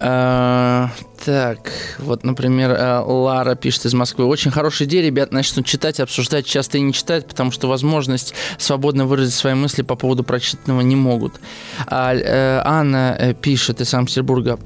[0.00, 0.86] э,
[1.24, 1.58] так,
[1.98, 4.26] вот, например, э, Лара пишет из Москвы.
[4.26, 9.06] Очень хорошая идея, ребят, начнут читать, обсуждать, часто и не читать, потому что возможность свободно
[9.06, 11.40] выразить свои мысли по поводу прочитанного не могут.
[11.86, 14.58] А, э, Анна э, пишет из Санкт-Петербурга.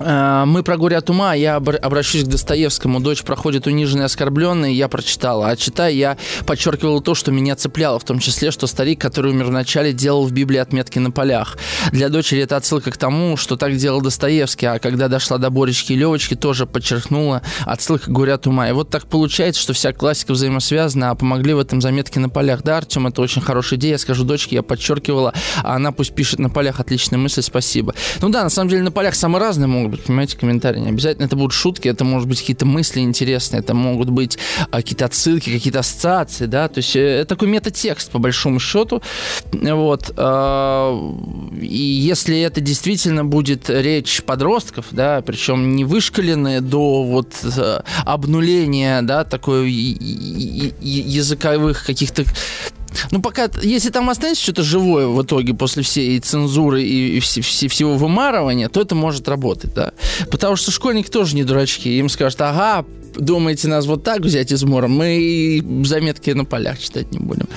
[0.00, 3.00] Э, мы про горе от ума, я обращусь к Достоевскому.
[3.00, 5.48] Дочь проходит униженный, оскорбленный, я прочитала.
[5.48, 9.46] А читая, я подчеркивала то, что меня цепляло, в том числе, что старик, который умер
[9.46, 11.56] вначале, делал в Библии отметки на полях.
[11.92, 15.92] Для дочери это отсылка к тому, что так делал Достоевский, а когда дошла до Боречки
[15.92, 18.68] и Левочки, тоже подчеркнула отсылка к горе от ума.
[18.68, 22.62] И вот так получается, что вся классика взаимосвязана, а помогли в этом заметки на полях.
[22.62, 23.92] Да, Артем, это очень хорошая идея.
[23.92, 26.80] Я скажу дочке, я подчеркивала, а она пусть пишет на полях.
[26.80, 27.94] Отличная мысль, спасибо.
[28.20, 30.80] Ну да, на самом деле на полях самые разные могут могут быть, понимаете, комментарии.
[30.80, 34.38] Не обязательно это будут шутки, это может быть какие-то мысли интересные, это могут быть
[34.70, 39.02] а, какие-то отсылки, какие-то ассоциации, да, то есть э, это такой метатекст, по большому счету.
[39.52, 40.12] Вот.
[40.16, 41.10] Э,
[41.60, 49.02] и если это действительно будет речь подростков, да, причем не вышкаленные до вот э, обнуления,
[49.02, 49.70] да, такой
[50.80, 52.24] языковых каких-то
[53.10, 57.40] ну, пока, если там останется что-то живое в итоге после всей цензуры и, и вс-
[57.40, 59.92] вс- всего вымарывания, то это может работать, да.
[60.30, 61.88] Потому что школьники тоже не дурачки.
[61.98, 62.84] Им скажут, ага,
[63.16, 67.48] думаете нас вот так взять измором, мы заметки на полях читать не будем.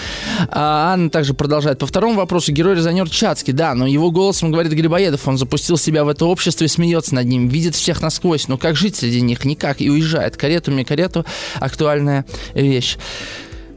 [0.50, 1.80] А Анна также продолжает.
[1.80, 6.10] По второму вопросу, герой-резонер Чацкий, да, но его голосом говорит Грибоедов, он запустил себя в
[6.10, 9.46] это общество и смеется над ним, видит всех насквозь, но как жить среди них?
[9.46, 10.38] Никак, и уезжает.
[10.38, 11.26] Карету мне карету,
[11.60, 12.98] актуальная вещь.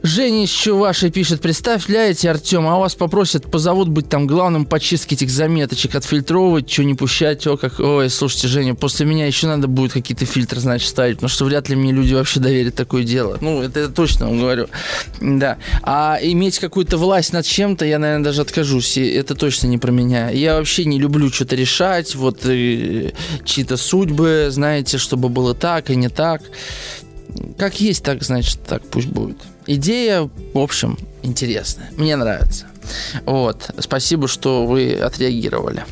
[0.03, 5.13] Женя из Чуваши пишет, представляете, Артем, а вас попросят, позовут быть там главным по чистке
[5.13, 9.67] этих заметочек, отфильтровывать, что не пущать, о, как, ой, слушайте, Женя, после меня еще надо
[9.67, 13.37] будет какие-то фильтры, значит, ставить, потому что вряд ли мне люди вообще доверят такое дело.
[13.41, 14.67] Ну, это, это точно вам говорю.
[15.19, 15.57] Да.
[15.83, 19.91] А иметь какую-то власть над чем-то, я, наверное, даже откажусь, и это точно не про
[19.91, 20.31] меня.
[20.31, 23.11] Я вообще не люблю что-то решать, вот, э,
[23.45, 26.41] чьи-то судьбы, знаете, чтобы было так и не так.
[27.57, 29.37] Как есть, так, значит, так пусть будет.
[29.67, 31.91] Идея, в общем, интересная.
[31.97, 32.65] Мне нравится.
[33.25, 33.69] Вот.
[33.79, 35.85] Спасибо, что вы отреагировали.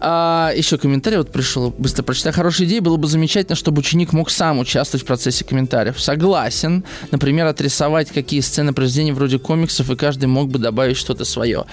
[0.00, 2.34] А, еще комментарий вот пришел, быстро прочитаю.
[2.34, 6.00] Хорошая идея, было бы замечательно, чтобы ученик мог сам участвовать в процессе комментариев.
[6.00, 6.84] Согласен.
[7.10, 11.64] Например, отрисовать какие сцены произведений вроде комиксов, и каждый мог бы добавить что-то свое.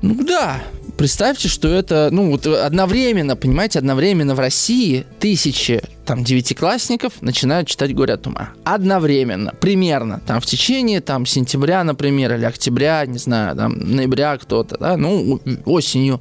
[0.00, 0.62] Ну да,
[0.98, 7.94] представьте, что это, ну вот одновременно, понимаете, одновременно в России тысячи там девятиклассников начинают читать
[7.94, 8.50] «Горе от ума».
[8.64, 14.76] Одновременно, примерно, там в течение там сентября, например, или октября, не знаю, там ноября кто-то,
[14.78, 16.20] да, ну осенью.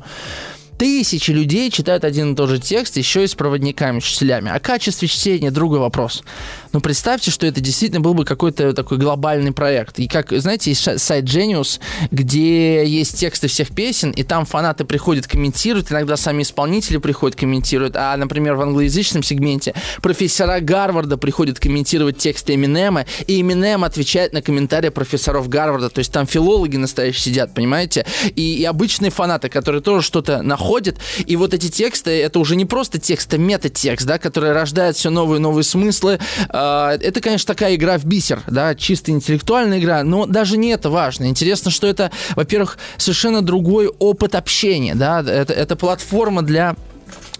[0.77, 4.51] Тысячи людей читают один и тот же текст, еще и с проводниками, учителями.
[4.51, 6.23] О качестве чтения другой вопрос.
[6.71, 9.97] Но представьте, что это действительно был бы какой-то такой глобальный проект.
[9.97, 11.79] И как, знаете, есть сайт Genius,
[12.11, 17.95] где есть тексты всех песен, и там фанаты приходят, комментируют, иногда сами исполнители приходят, комментируют.
[17.95, 24.43] А, например, в англоязычном сегменте профессора Гарварда приходят комментировать тексты Эминема, и Эминем отвечает на
[24.43, 25.89] комментарии профессоров Гарварда.
[25.89, 28.05] То есть там филологи настоящие сидят, понимаете?
[28.35, 30.97] И, и обычные фанаты, которые тоже что-то находят находит.
[31.25, 35.09] И вот эти тексты, это уже не просто текст, это метатекст, да, который рождает все
[35.09, 36.19] новые и новые смыслы.
[36.49, 40.89] А, это, конечно, такая игра в бисер, да, чисто интеллектуальная игра, но даже не это
[40.89, 41.25] важно.
[41.25, 46.75] Интересно, что это, во-первых, совершенно другой опыт общения, да, это, это платформа для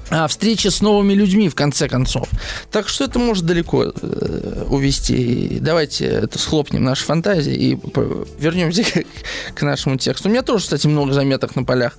[0.10, 2.30] а, встречи с новыми людьми, в конце концов.
[2.72, 5.58] Так что это может далеко э, увести.
[5.60, 7.80] Давайте это схлопнем наши фантазии и
[8.40, 9.04] вернемся к,
[9.56, 10.30] к нашему тексту.
[10.30, 11.98] У меня тоже, кстати, много заметок на полях.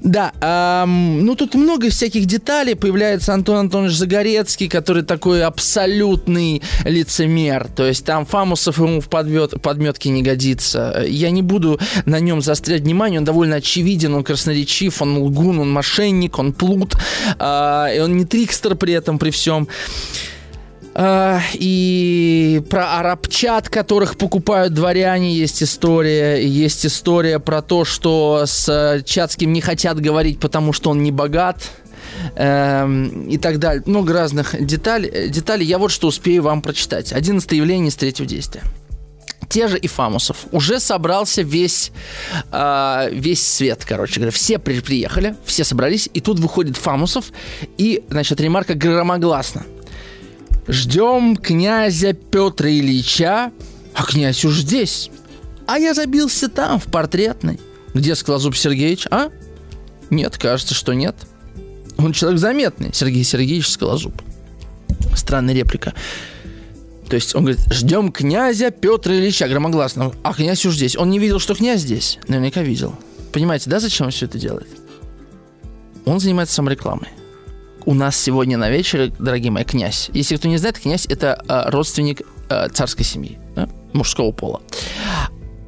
[0.00, 2.74] Да, эм, ну тут много всяких деталей.
[2.74, 7.68] Появляется Антон Антонович Загорецкий, который такой абсолютный лицемер.
[7.74, 11.04] То есть там Фамусов ему в подмет, подметке не годится.
[11.06, 13.20] Я не буду на нем заострять внимание.
[13.20, 16.96] Он довольно очевиден, он красноречив, он лгун, он мошенник, он плут
[17.46, 19.68] а, и он не трикстер при этом, при всем.
[20.94, 26.42] А, и про арабчат, которых покупают дворяне, есть история.
[26.46, 31.58] Есть история про то, что с Чацким не хотят говорить, потому что он не богат.
[32.34, 33.82] Эм, и так далее.
[33.84, 35.28] Много разных деталей.
[35.28, 35.66] деталей.
[35.66, 37.12] Я вот что успею вам прочитать.
[37.12, 38.62] 11 явление с третьего действия
[39.48, 40.46] те же и Фамусов.
[40.52, 41.92] Уже собрался весь,
[42.52, 44.30] э, весь свет, короче говоря.
[44.32, 47.26] Все при, приехали, все собрались, и тут выходит Фамусов,
[47.78, 49.64] и, значит, ремарка громогласно.
[50.68, 53.52] Ждем князя Петра Ильича,
[53.94, 55.10] а князь уж здесь.
[55.66, 57.60] А я забился там, в портретной.
[57.94, 59.30] Где Скалозуб Сергеевич, а?
[60.10, 61.16] Нет, кажется, что нет.
[61.98, 64.20] Он человек заметный, Сергей Сергеевич Скалозуб.
[65.14, 65.94] Странная реплика.
[67.08, 70.12] То есть он говорит, ждем князя Петра Ильича громогласно.
[70.22, 70.96] А князь уж здесь.
[70.96, 72.18] Он не видел, что князь здесь.
[72.28, 72.94] Наверняка видел.
[73.32, 74.68] Понимаете, да, зачем он все это делает?
[76.04, 77.08] Он занимается саморекламой.
[77.84, 80.10] У нас сегодня на вечере, дорогие мои, князь.
[80.12, 83.68] Если кто не знает, князь это э, родственник э, царской семьи, да?
[83.92, 84.60] мужского пола.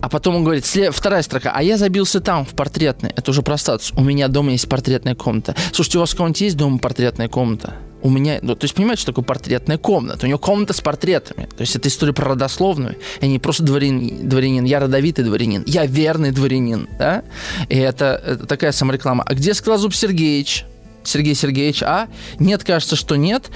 [0.01, 3.11] А потом он говорит, вторая строка, а я забился там, в портретной.
[3.11, 3.57] Это уже про.
[3.97, 5.55] У меня дома есть портретная комната.
[5.73, 7.75] Слушайте, у вас в кого-нибудь есть дома портретная комната?
[8.03, 10.27] У меня, ну, то есть понимаете, что такое портретная комната?
[10.27, 11.49] У него комната с портретами.
[11.57, 12.97] То есть это история про родословную.
[13.21, 17.25] Я не просто дворянин, дворянин, я родовитый дворянин, я верный дворянин, да?
[17.69, 19.25] И это, это такая самореклама.
[19.27, 20.65] А где Скалозуб Сергеевич?
[21.03, 22.09] Сергей Сергеевич, а?
[22.39, 23.51] Нет, кажется, что нет.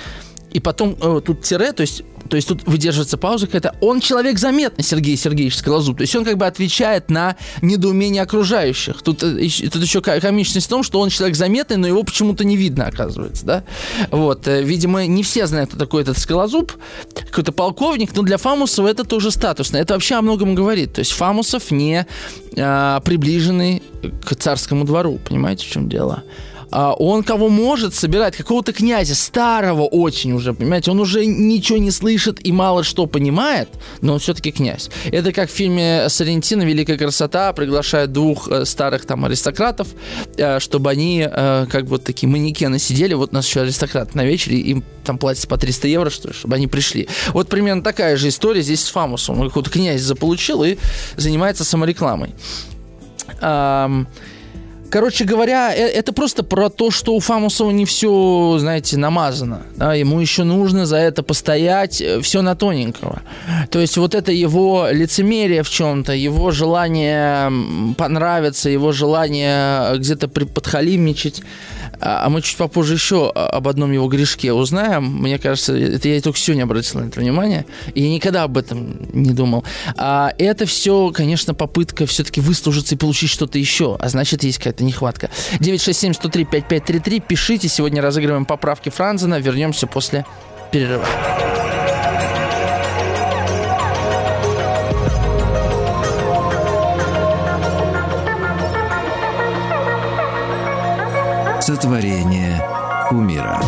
[0.50, 3.74] И потом э, тут тире, то есть то есть тут выдерживается пауза какая-то.
[3.80, 5.98] Он человек заметный, Сергей Сергеевич Скалозуб.
[5.98, 9.02] То есть он как бы отвечает на недоумение окружающих.
[9.02, 12.56] Тут, э, тут еще комичность в том, что он человек заметный, но его почему-то не
[12.56, 13.64] видно, оказывается, да?
[14.10, 14.46] Вот.
[14.48, 16.72] Э, видимо, не все знают, кто такой этот Скалозуб.
[17.14, 19.76] Какой-то полковник, но для Фамусова это тоже статусно.
[19.76, 20.94] Это вообще о многом говорит.
[20.94, 22.06] То есть Фамусов не
[22.56, 23.82] а, приближенный
[24.24, 25.18] к царскому двору.
[25.24, 26.24] Понимаете, в чем дело?
[26.72, 31.90] А, он кого может собирать, какого-то князя, старого очень уже, понимаете, он уже ничего не
[31.90, 33.68] слышит и мало что понимает,
[34.00, 34.90] но он все-таки князь.
[35.10, 39.88] Это как в фильме Сарентина «Великая красота» приглашает двух э, старых там аристократов,
[40.36, 44.14] э, чтобы они э, как бы вот такие манекены сидели, вот у нас еще аристократ
[44.14, 47.06] на вечере, им там платят по 300 евро, что ли, чтобы они пришли.
[47.28, 49.42] Вот примерно такая же история здесь с Фамусом.
[49.42, 50.78] Какой-то князь заполучил и
[51.16, 52.34] занимается саморекламой.
[54.92, 59.62] Короче говоря, э, это просто про то, что у Фамусова не все, знаете, намазано.
[59.74, 59.94] Да?
[59.94, 63.22] Ему еще нужно за это постоять, э, все на тоненького.
[63.70, 67.50] То есть вот это его лицемерие в чем-то, его желание
[67.96, 71.42] понравиться, его желание где-то подхалимничать,
[72.02, 75.04] а, а мы чуть попозже еще об одном его грешке узнаем.
[75.04, 77.64] Мне кажется, это я только сегодня обратил на это внимание.
[77.94, 79.64] И я никогда об этом не думал.
[79.96, 83.96] А это все, конечно, попытка все-таки выслужиться и получить что-то еще.
[84.00, 85.30] А значит, есть какая-то нехватка.
[85.60, 87.20] 967-103-5533.
[87.20, 87.68] Пишите.
[87.68, 89.38] Сегодня разыгрываем поправки Франзена.
[89.40, 90.24] Вернемся после
[90.70, 91.04] перерыва.
[101.60, 102.60] Сотворение
[103.12, 103.60] умира.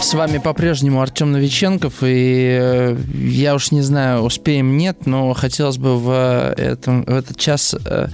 [0.00, 5.76] С вами по-прежнему Артем Новиченков, и э, я уж не знаю, успеем нет, но хотелось
[5.76, 8.08] бы в, этом, в этот час, э,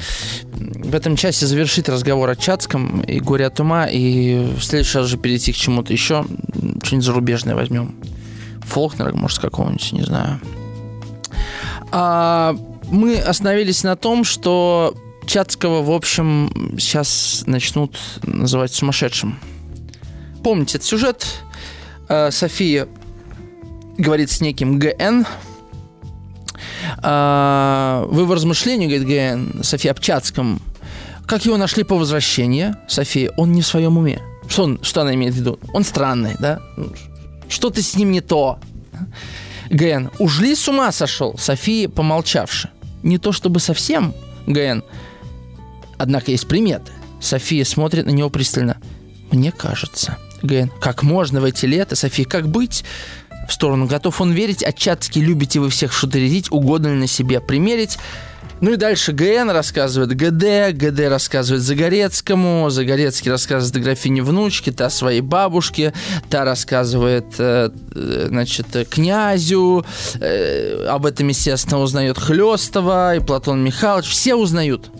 [0.54, 5.08] в этом часе завершить разговор о Чацком и горе от ума, и в следующий раз
[5.08, 6.24] же перейти к чему-то еще,
[6.82, 7.94] что-нибудь зарубежное возьмем.
[8.62, 10.40] Фолкнера, может, какого-нибудь, не знаю.
[11.92, 12.56] А,
[12.90, 14.94] мы остановились на том, что
[15.26, 19.38] Чацкого, в общем, сейчас начнут называть сумасшедшим.
[20.42, 21.43] Помните этот сюжет?
[22.08, 22.88] Э, София
[23.98, 25.26] говорит с неким ГН.
[27.02, 30.60] Э, вы в размышлении, говорит ГН, София об Чацком.
[31.26, 34.20] Как его нашли по возвращении, София, он не в своем уме.
[34.48, 35.58] Что, он, что она имеет в виду?
[35.72, 36.60] Он странный, да?
[37.48, 38.58] Что-то с ним не то.
[39.70, 41.36] ГН, уж ли с ума сошел?
[41.38, 42.70] София, помолчавши.
[43.02, 44.14] Не то чтобы совсем,
[44.46, 44.82] ГН,
[45.98, 46.92] Однако есть приметы.
[47.20, 48.78] София смотрит на него пристально.
[49.30, 50.18] Мне кажется.
[50.44, 52.84] Ген, как можно в эти лета, София, как быть?
[53.48, 57.98] В сторону готов он верить, отчатски любите вы всех шутерить, угодно ли на себе примерить.
[58.60, 65.20] Ну и дальше ГН рассказывает ГД, ГД рассказывает Загорецкому, Загорецкий рассказывает графине внучке, та своей
[65.20, 65.92] бабушке,
[66.30, 69.84] та рассказывает, э, э, значит, князю,
[70.20, 74.90] э, об этом, естественно, узнает Хлестова и Платон Михайлович, все узнают.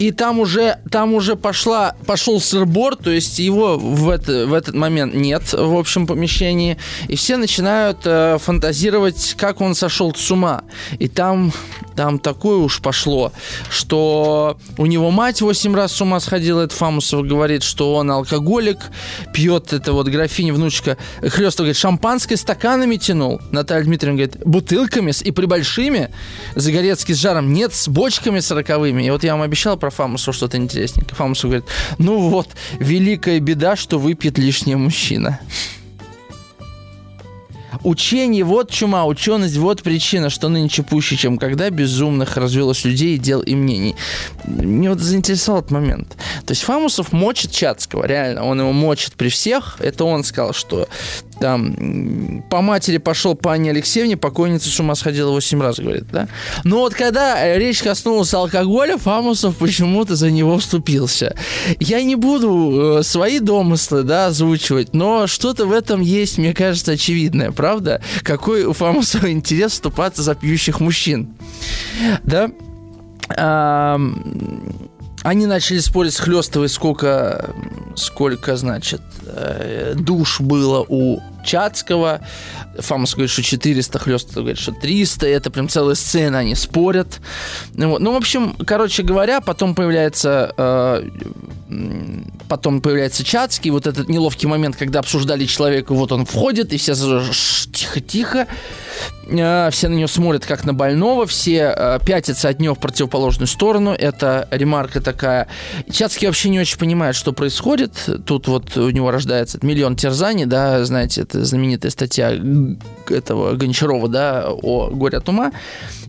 [0.00, 4.74] И там уже, там уже пошла, пошел сырбор, то есть его в, это, в этот
[4.74, 10.62] момент нет в общем помещении, и все начинают э, фантазировать, как он сошел с ума.
[10.98, 11.52] И там,
[11.96, 13.30] там такое уж пошло,
[13.68, 18.78] что у него мать 8 раз с ума сходила, это Фамусов говорит, что он алкоголик,
[19.34, 23.38] пьет это вот графиня, внучка Хлестов говорит, шампанское стаканами тянул.
[23.50, 26.10] Наталья Дмитриевна говорит, бутылками и прибольшими.
[26.56, 29.02] Загорецкий с жаром, нет, с бочками сороковыми.
[29.02, 31.16] И вот я вам обещал про про Фамусу что-то интересненькое.
[31.16, 31.66] Фамусу говорит,
[31.98, 35.40] ну вот, великая беда, что выпьет лишний мужчина.
[37.82, 43.40] Учение– вот чума, ученость– вот причина, что нынче пуще, чем когда безумных развелось людей, дел
[43.40, 43.96] и мнений.
[44.44, 46.16] Мне вот заинтересовал этот момент.
[46.44, 49.76] То есть Фамусов мочит Чацкого, реально, он его мочит при всех.
[49.78, 50.88] Это он сказал, что
[51.40, 56.28] там по матери пошел по Анне Алексеевне, покойница с ума сходила 8 раз, говорит, да?
[56.64, 61.34] Но вот когда речь коснулась алкоголя, Фамусов почему-то за него вступился.
[61.78, 66.92] Я не буду э, свои домыслы, да, озвучивать, но что-то в этом есть, мне кажется,
[66.92, 68.02] очевидное, правда?
[68.22, 71.34] Какой у Фамусова интерес вступаться за пьющих мужчин,
[72.22, 72.50] да?
[75.22, 77.54] Они начали спорить с Хлестовой, сколько,
[77.94, 82.20] сколько, значит, э, душ было у Чацкого.
[82.78, 85.26] Фамус говорит, что 400, Хлестов говорит, что 300.
[85.26, 87.20] Это прям целая сцена, они спорят.
[87.74, 91.10] Ну, ну в общем, короче говоря, потом появляется э,
[92.48, 96.94] потом появляется Чацкий, вот этот неловкий момент, когда обсуждали человека, вот он входит, и все
[97.72, 98.48] тихо-тихо,
[99.28, 103.46] э, все на него смотрят как на больного, все э, пятятся от него в противоположную
[103.46, 105.46] сторону, это ремарка такая.
[105.90, 107.92] Чацкий вообще не очень понимает, что происходит,
[108.26, 112.32] тут вот у него рождается миллион терзаний, да, знаете, это знаменитая статья
[113.08, 115.52] этого Гончарова, да, о горе от ума,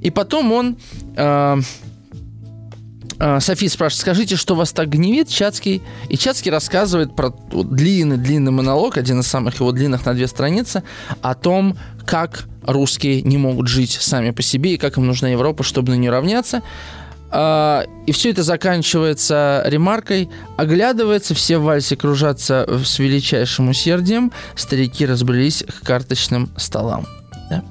[0.02, 0.78] и потом он...
[1.16, 1.60] Э, а,
[3.40, 5.84] Софи спрашивает, скажите, что вас так гневит, Чацкий?
[6.10, 10.84] И Чацкий рассказывает про длинный-длинный монолог, один из самых его длинных на две страницы,
[11.22, 15.64] о том, как русские не могут жить сами по себе и как им нужна Европа,
[15.64, 16.64] чтобы на нее равняться.
[17.30, 20.30] А, и все это заканчивается ремаркой.
[20.58, 24.32] Оглядывается, все в вальсе кружатся с величайшим усердием.
[24.56, 27.06] Старики разбрелись к карточным столам.
[27.50, 27.64] Да?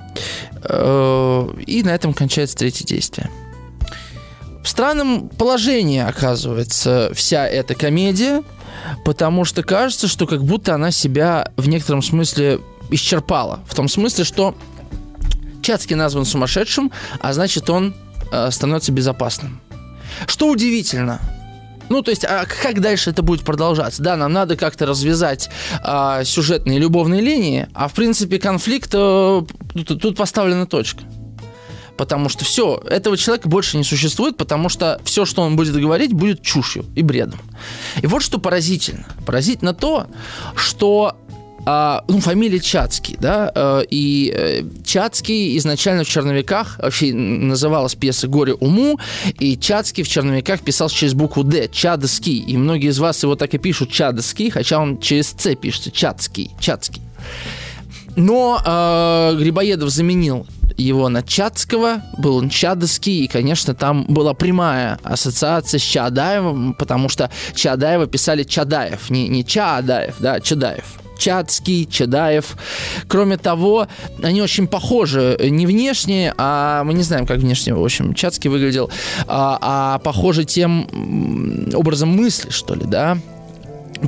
[0.64, 3.28] Э, и на этом кончается третье действие
[4.62, 8.42] в странном положении оказывается вся эта комедия,
[9.04, 13.60] потому что кажется, что как будто она себя в некотором смысле исчерпала.
[13.66, 14.54] В том смысле, что
[15.62, 16.90] Чацкий назван сумасшедшим,
[17.20, 17.94] а значит он
[18.32, 19.60] э, становится безопасным.
[20.26, 21.20] Что удивительно,
[21.88, 24.02] ну, то есть, а как дальше это будет продолжаться?
[24.02, 25.50] Да, нам надо как-то развязать
[25.82, 29.44] а, сюжетные любовные линии, а в принципе конфликт а,
[29.74, 31.02] тут, тут поставлена точка
[32.00, 36.14] потому что все, этого человека больше не существует, потому что все, что он будет говорить,
[36.14, 37.38] будет чушью и бредом.
[38.00, 39.04] И вот что поразительно.
[39.26, 40.06] Поразительно то,
[40.56, 41.14] что
[41.66, 48.28] а, ну, фамилия Чацкий, да, э, и э, Чацкий изначально в «Черновиках» вообще называлась пьеса
[48.28, 48.98] «Горе уму»,
[49.38, 53.52] и Чацкий в «Черновиках» писал через букву «Д», Чадский, и многие из вас его так
[53.52, 57.02] и пишут Чадский, хотя он через «Ц» пишется, Чацкий, Чацкий.
[58.16, 60.46] Но э, Грибоедов заменил
[60.80, 67.08] его на Чацкого, был он Чадовский, и, конечно, там была прямая ассоциация с Чадаевым, потому
[67.08, 70.84] что Чадаева писали Чадаев, не, не Чадаев, да, Чадаев.
[71.18, 72.56] Чацкий, Чадаев.
[73.06, 73.88] Кроме того,
[74.22, 78.90] они очень похожи не внешне, а мы не знаем, как внешне, в общем, Чацкий выглядел,
[79.26, 80.88] а, а похожи тем
[81.74, 83.18] образом мысли, что ли, да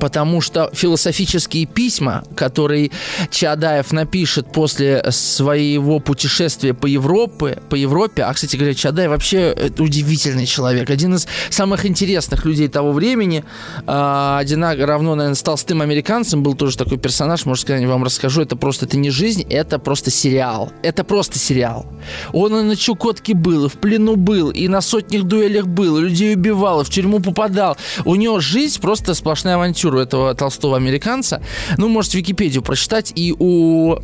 [0.01, 2.91] потому что философические письма, которые
[3.31, 10.47] Чадаев напишет после своего путешествия по Европе, по Европе, а, кстати говоря, Чадаев вообще удивительный
[10.47, 13.45] человек, один из самых интересных людей того времени,
[13.87, 18.43] а, одинаково равно, наверное, с толстым американцем, был тоже такой персонаж, может, когда-нибудь вам расскажу,
[18.43, 21.87] это просто, это не жизнь, это просто сериал, это просто сериал.
[22.33, 26.03] Он и на Чукотке был, и в плену был, и на сотнях дуэлях был, и
[26.03, 27.77] людей убивал, и в тюрьму попадал.
[28.05, 31.41] У него жизнь просто сплошная авантюра авантюру этого толстого американца.
[31.77, 33.13] Ну, можете Википедию прочитать.
[33.15, 33.97] И у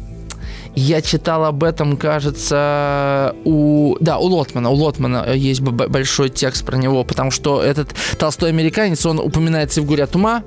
[0.75, 3.97] я читал об этом, кажется, у...
[4.01, 4.71] Да, у Лотмана.
[4.71, 9.83] У Лотмана есть большой текст про него, потому что этот толстой американец, он упоминается и
[9.83, 10.45] в «Горе от ума»,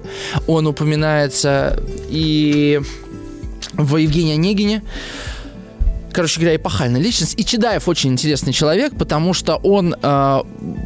[0.48, 2.80] он упоминается и
[3.74, 4.84] в Евгении Онегине.
[6.14, 7.40] Короче говоря, эпохальная личность.
[7.40, 10.42] И Чедаев очень интересный человек, потому что он э,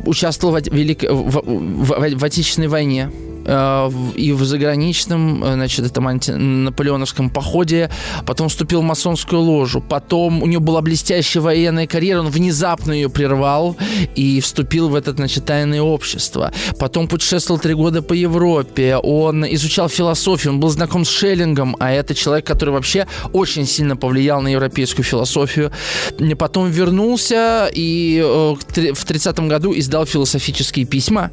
[0.06, 1.04] участвовал в, Велик...
[1.04, 1.41] в, в,
[1.86, 7.89] в, в Отечественной войне э, и в заграничном, э, значит, этом антинаполеоновском походе,
[8.26, 13.10] потом вступил в масонскую ложу, потом у него была блестящая военная карьера, он внезапно ее
[13.10, 13.78] прервал
[14.16, 16.52] и вступил в это, значит, тайное общество.
[16.80, 21.91] Потом путешествовал три года по Европе, он изучал философию, он был знаком с Шеллингом, а
[21.91, 25.72] это человек, который вообще очень сильно повлиял на европейскую философию.
[26.39, 31.32] Потом вернулся и в 30 году издал философические письма.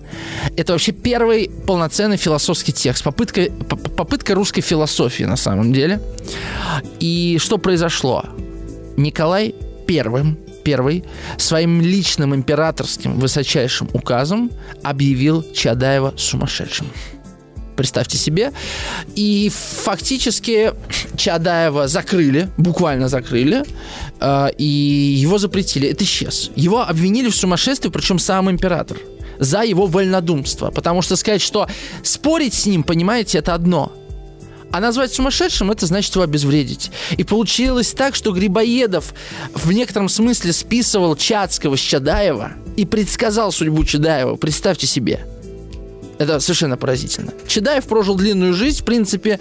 [0.56, 3.50] Это вообще первый полноценный философский текст, попытка,
[3.96, 6.00] попытка русской философии на самом деле.
[7.00, 8.24] И что произошло?
[8.96, 9.55] Николай
[9.86, 11.05] первым первый
[11.38, 14.50] своим личным императорским высочайшим указом
[14.82, 16.86] объявил Чадаева сумасшедшим.
[17.76, 18.53] Представьте себе.
[19.14, 20.72] И фактически
[21.16, 23.64] Чадаева закрыли, буквально закрыли,
[24.20, 25.88] э, и его запретили.
[25.88, 26.50] Это исчез.
[26.55, 28.98] Его обвинили в сумасшествии, причем сам император
[29.43, 30.70] за его вольнодумство.
[30.70, 31.68] Потому что сказать, что
[32.03, 33.93] спорить с ним, понимаете, это одно.
[34.70, 36.90] А назвать сумасшедшим, это значит его обезвредить.
[37.18, 39.12] И получилось так, что Грибоедов
[39.53, 44.36] в некотором смысле списывал Чацкого с Чадаева и предсказал судьбу Чадаева.
[44.36, 45.26] Представьте себе.
[46.18, 47.32] Это совершенно поразительно.
[47.47, 49.40] Чадаев прожил длинную жизнь, в принципе,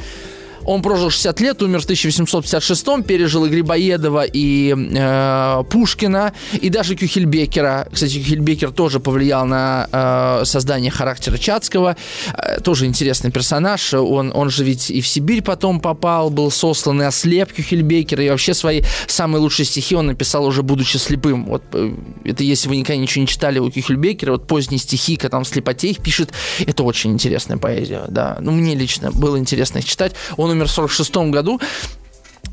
[0.66, 6.96] он прожил 60 лет, умер в 1856 пережил и Грибоедова, и э, Пушкина, и даже
[6.96, 7.88] Кюхельбекера.
[7.92, 11.96] Кстати, Кюхельбекер тоже повлиял на э, создание характера Чацкого.
[12.38, 13.94] Э, тоже интересный персонаж.
[13.94, 18.30] Он, он же ведь и в Сибирь потом попал, был сослан и ослеп Кюхельбекер, и
[18.30, 21.46] вообще свои самые лучшие стихи он написал уже будучи слепым.
[21.46, 21.94] Вот э,
[22.26, 25.48] это если вы никогда ничего не читали у Кюхельбекера, вот поздние стихи, когда он в
[25.48, 28.38] слепоте их пишет, это очень интересная поэзия, да.
[28.40, 30.14] Ну, мне лично было интересно их читать.
[30.38, 31.60] Он умер в 46 году,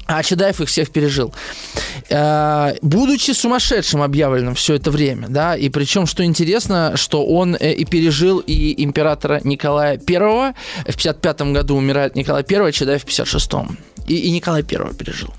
[0.06, 1.34] а Чадаев их всех пережил.
[2.08, 7.74] Э, будучи сумасшедшим объявленным все это время, да, и причем, что интересно, что он э,
[7.74, 10.54] и пережил и императора Николая I,
[10.86, 13.76] в 55 году умирает Николай I, а Чадаев в 56-м.
[14.06, 15.32] И, и Николай I пережил.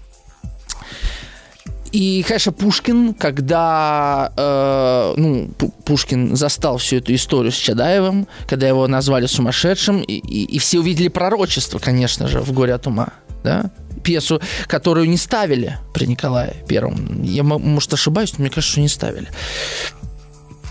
[1.91, 5.49] И, конечно, Пушкин, когда э, ну,
[5.85, 10.79] Пушкин застал всю эту историю с Чадаевым, когда его назвали сумасшедшим, и, и, и все
[10.79, 13.13] увидели пророчество, конечно же, в «Горе от ума»,
[13.43, 13.71] да?
[14.03, 17.23] пьесу, которую не ставили при Николае Первом.
[17.23, 19.27] Я, может, ошибаюсь, но мне кажется, что не ставили.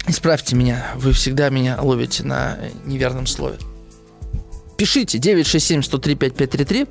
[0.06, 3.56] Исправьте меня, вы всегда меня ловите на неверном слове.
[4.76, 6.86] Пишите 967 103 5533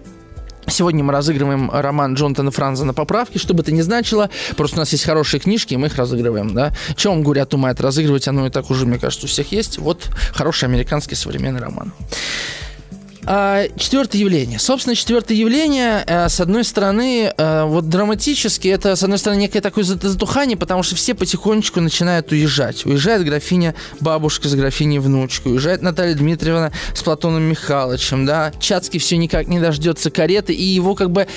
[0.70, 4.30] Сегодня мы разыгрываем роман Джонатана Франза на поправке, что бы это ни значило.
[4.58, 6.74] Просто у нас есть хорошие книжки, и мы их разыгрываем, да.
[6.96, 9.78] Чем вам говорят, умает разыгрывать, оно и так уже, мне кажется, у всех есть.
[9.78, 11.94] Вот хороший американский современный роман.
[13.30, 14.58] А, четвертое явление.
[14.58, 19.60] Собственно, четвертое явление, э, с одной стороны, э, вот драматически, это, с одной стороны, некое
[19.60, 22.86] такое затухание, потому что все потихонечку начинают уезжать.
[22.86, 28.54] Уезжает графиня бабушка с графиней внучкой, уезжает Наталья Дмитриевна с Платоном Михайловичем, да.
[28.62, 31.28] Чацкий все никак не дождется кареты, и его как бы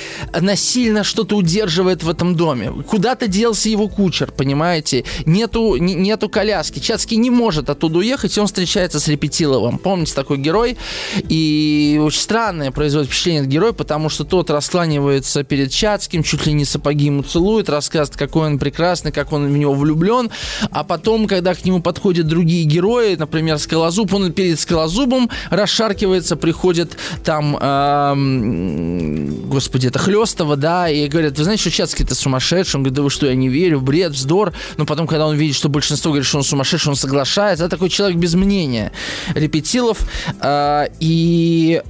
[0.40, 2.72] насильно что-то удерживает в этом доме.
[2.88, 5.04] Куда-то делся его кучер, понимаете?
[5.26, 6.78] Нету, нету коляски.
[6.78, 9.78] Чацкий не может оттуда уехать, и он встречается с Репетиловым.
[9.78, 10.78] Помните такой герой?
[11.28, 16.46] И и очень странное производит впечатление от героя, потому что тот раскланивается перед Чацким, чуть
[16.46, 20.30] ли не сапоги ему целует, рассказывает, какой он прекрасный, как он в него влюблен.
[20.70, 26.96] А потом, когда к нему подходят другие герои, например, Скалозуб, он перед Скалозубом расшаркивается, приходит
[27.24, 32.78] там, эм, господи, это Хлестова, да, и говорят, вы знаете, что Чацкий-то сумасшедший?
[32.78, 34.52] Он говорит, да вы что, я не верю, бред, вздор.
[34.76, 37.64] Но потом, когда он видит, что большинство говорит, что он сумасшедший, он соглашается.
[37.64, 38.92] Это такой человек без мнения.
[39.34, 39.98] Репетилов.
[40.42, 41.82] Э, и E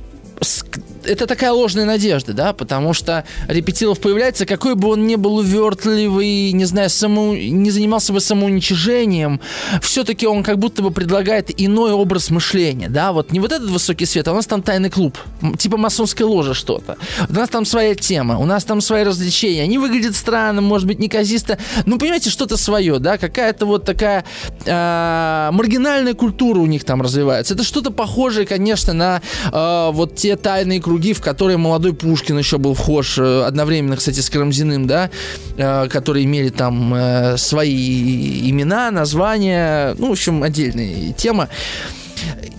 [1.05, 6.53] это такая ложная надежда, да, потому что Репетилов появляется, какой бы он ни был увертливый,
[6.53, 9.41] не знаю, само, не занимался бы самоуничижением,
[9.83, 14.07] все-таки он как будто бы предлагает иной образ мышления, да, вот не вот этот высокий
[14.07, 15.19] свет, а у нас там тайный клуб,
[15.59, 16.97] типа масонская ложа что-то.
[17.29, 20.99] У нас там своя тема, у нас там свои развлечения, они выглядят странно, может быть,
[20.99, 24.25] неказисто, ну, понимаете, что-то свое, да, какая-то вот такая
[24.65, 27.55] э, маргинальная культура у них там развивается.
[27.55, 29.23] Это что-то похожее, конечно, на
[29.53, 34.21] э, вот те тайные круги, в которые молодой Пушкин еще был вхож, э, одновременно, кстати,
[34.21, 35.11] с Карамзиным, да,
[35.57, 41.49] э, которые имели там э, свои имена, названия, ну, в общем, отдельная тема.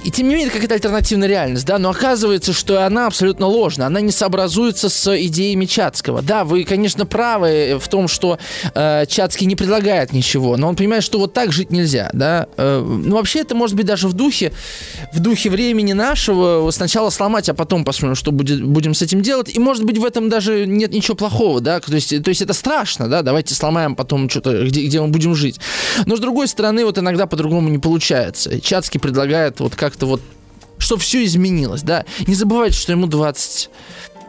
[0.04, 3.86] И тем не менее, это какая-то альтернативная реальность, да, но оказывается, что она абсолютно ложна,
[3.86, 6.22] она не сообразуется с идеями Чацкого.
[6.22, 8.40] Да, вы, конечно, правы в том, что
[8.74, 12.48] э, Чацкий не предлагает ничего, но он понимает, что вот так жить нельзя, да.
[12.58, 14.52] Э, ну, вообще, это может быть даже в духе,
[15.14, 19.56] в духе времени нашего, сначала сломать, а потом посмотрим, что будет, будем с этим делать,
[19.56, 22.54] и, может быть, в этом даже нет ничего плохого, да, то есть, то есть это
[22.54, 25.60] страшно, да, давайте сломаем потом что-то, где, где мы будем жить.
[26.06, 28.60] Но, с другой стороны, вот иногда по-другому не получается.
[28.60, 30.22] Чацкий предлагает вот как как-то вот
[30.78, 32.06] что все изменилось, да.
[32.26, 33.70] Не забывайте, что ему 20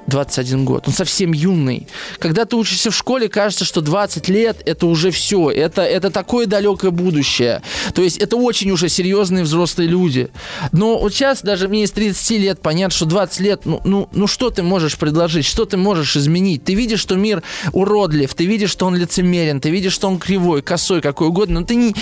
[0.07, 0.89] 21 год.
[0.89, 1.87] Он совсем юный.
[2.19, 5.51] Когда ты учишься в школе, кажется, что 20 лет это уже все.
[5.51, 7.63] Это, это такое далекое будущее.
[7.95, 10.29] То есть это очень уже серьезные взрослые люди.
[10.73, 14.27] Но вот сейчас даже мне из 30 лет понятно, что 20 лет, ну, ну, ну
[14.27, 16.65] что ты можешь предложить, что ты можешь изменить?
[16.65, 17.43] Ты видишь, что мир
[17.73, 21.67] уродлив, ты видишь, что он лицемерен, ты видишь, что он кривой, косой, какой угодно, но
[21.67, 21.95] ты не,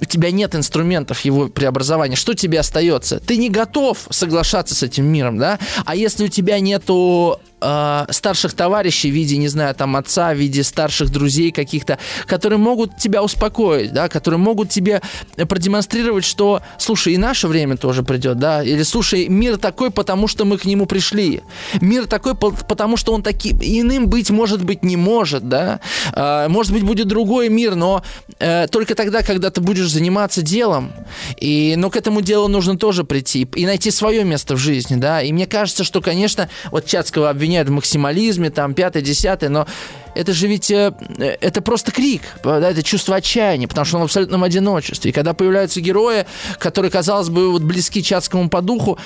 [0.00, 2.16] у тебя нет инструментов его преобразования.
[2.16, 3.20] Что тебе остается?
[3.20, 5.58] Ты не готов соглашаться с этим миром, да?
[5.84, 10.36] А если у тебя нету э, старших товарищей в виде, не знаю, там отца, в
[10.36, 15.00] виде старших друзей каких-то, которые могут тебя успокоить, да, которые могут тебе
[15.36, 20.44] продемонстрировать, что, слушай, и наше время тоже придет, да, или слушай, мир такой, потому что
[20.44, 21.42] мы к нему пришли,
[21.80, 25.80] мир такой, потому что он таким иным быть может быть не может, да,
[26.12, 28.02] э, может быть будет другой мир, но
[28.38, 30.92] э, только тогда, когда ты будешь заниматься делом,
[31.40, 35.22] и, но к этому делу нужно тоже прийти и найти свое место в жизни, да,
[35.22, 39.66] и мне кажется, что, конечно, вот Чацкого обвиняют обвиняют в максимализме, там, пятое, десятое, но
[40.14, 40.92] это же ведь, э,
[41.40, 45.10] это просто крик, да, это чувство отчаяния, потому что он в абсолютном одиночестве.
[45.10, 46.26] И когда появляются герои,
[46.58, 48.98] которые, казалось бы, вот близки Чацкому по духу,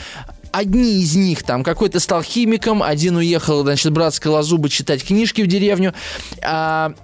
[0.52, 5.46] одни из них, там, какой-то стал химиком, один уехал, значит, брат Скалозубы читать книжки в
[5.46, 5.92] деревню,
[6.42, 6.94] а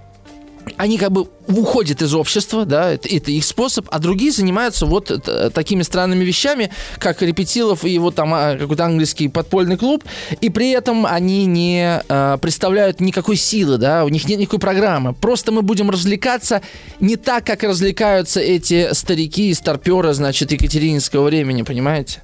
[0.76, 5.10] они как бы уходят из общества, да, это, это их способ, а другие занимаются вот
[5.10, 10.04] это, такими странными вещами, как Репетилов и его там а, какой-то английский подпольный клуб,
[10.40, 15.14] и при этом они не э, представляют никакой силы, да, у них нет никакой программы.
[15.14, 16.62] Просто мы будем развлекаться
[16.98, 22.22] не так, как развлекаются эти старики и старперы, значит, Екатерининского времени, понимаете?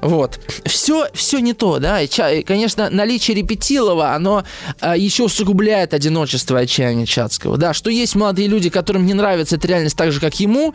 [0.00, 0.40] Вот.
[0.64, 4.44] Все, все не то, да, и, конечно, наличие Репетилова, оно
[4.80, 9.66] э, еще усугубляет одиночество отчаяния Чацкого, да, что есть молодые люди, которым не нравится эта
[9.68, 10.74] реальность так же, как ему,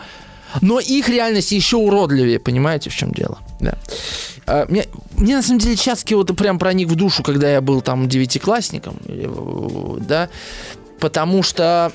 [0.61, 3.39] но их реальность еще уродливее, понимаете, в чем дело?
[3.59, 3.77] Да.
[4.45, 4.85] А, мне,
[5.17, 8.97] мне на самом деле Чацкий вот прям проник в душу, когда я был там девятиклассником,
[9.99, 10.29] да,
[10.99, 11.91] потому что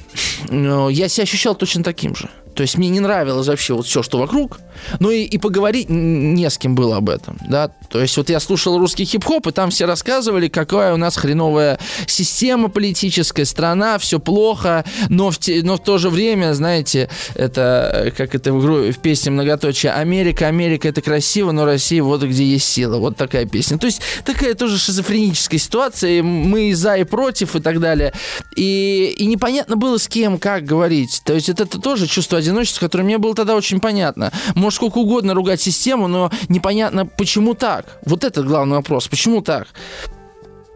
[0.49, 2.29] ну, я себя ощущал точно таким же.
[2.59, 4.59] То есть мне не нравилось вообще вот все, что вокруг.
[4.99, 7.69] Ну и, и поговорить не с кем было об этом, да.
[7.89, 11.79] То есть вот я слушал русский хип-хоп, и там все рассказывали, какая у нас хреновая
[12.09, 18.13] система политическая, страна, все плохо, но в, те, но в то же время, знаете, это,
[18.17, 22.45] как это в, игру, в песне многоточие, Америка, Америка, это красиво, но Россия вот где
[22.45, 22.99] есть сила.
[22.99, 23.79] Вот такая песня.
[23.79, 28.13] То есть такая тоже шизофреническая ситуация, и мы и за, и против, и так далее.
[28.57, 31.23] И, и непонятно было с кем, как говорить.
[31.25, 34.33] То есть это, это тоже чувство одиночества, которое мне было тогда очень понятно.
[34.55, 37.87] Может сколько угодно ругать систему, но непонятно, почему так.
[38.05, 39.09] Вот это главный вопрос.
[39.09, 39.69] Почему так?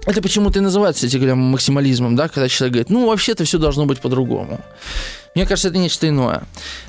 [0.05, 3.87] Это почему-то и называется, эти говоря, максимализмом, да, когда человек говорит, ну, вообще-то все должно
[3.87, 4.61] быть по-другому.
[5.35, 6.43] Мне кажется, это нечто иное.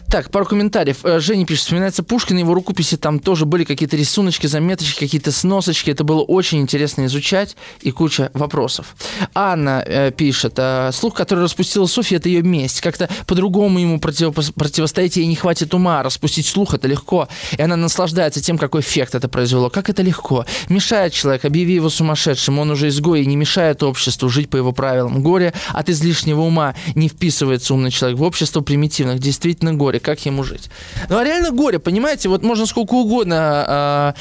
[0.10, 0.98] Так, пару комментариев.
[1.06, 5.90] Э, Женя пишет, вспоминается Пушкин, его рукописи, там тоже были какие-то рисуночки, заметочки, какие-то сносочки.
[5.90, 8.96] Это было очень интересно изучать и куча вопросов.
[9.34, 12.82] Анна э, пишет, э, слух, который распустила Софья, это ее месть.
[12.82, 16.04] Как-то по-другому ему против, противостоять ей не хватит ума.
[16.04, 17.28] Распустить слух это легко.
[17.58, 19.72] И она наслаждается тем, какой эффект это произвело.
[19.72, 20.46] Как это легко.
[20.70, 22.60] Мешает человек, объяви его сумасшедшим.
[22.60, 25.24] Он уже изгой и не мешает обществу жить по его правилам.
[25.24, 29.20] Горе от излишнего ума не вписывается умный человек в общество примитивных.
[29.20, 30.70] Действительно горе как ему жить.
[31.10, 34.14] Ну, а реально горе, понимаете, вот можно сколько угодно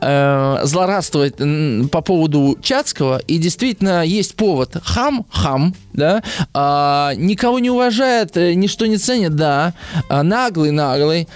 [0.00, 1.36] э, э, злорадствовать
[1.90, 4.76] по поводу Чацкого, и действительно есть повод.
[4.82, 6.22] Хам, хам, да,
[6.54, 9.74] э, никого не уважает, э, ничто не ценит, да,
[10.08, 11.28] э, наглый, наглый,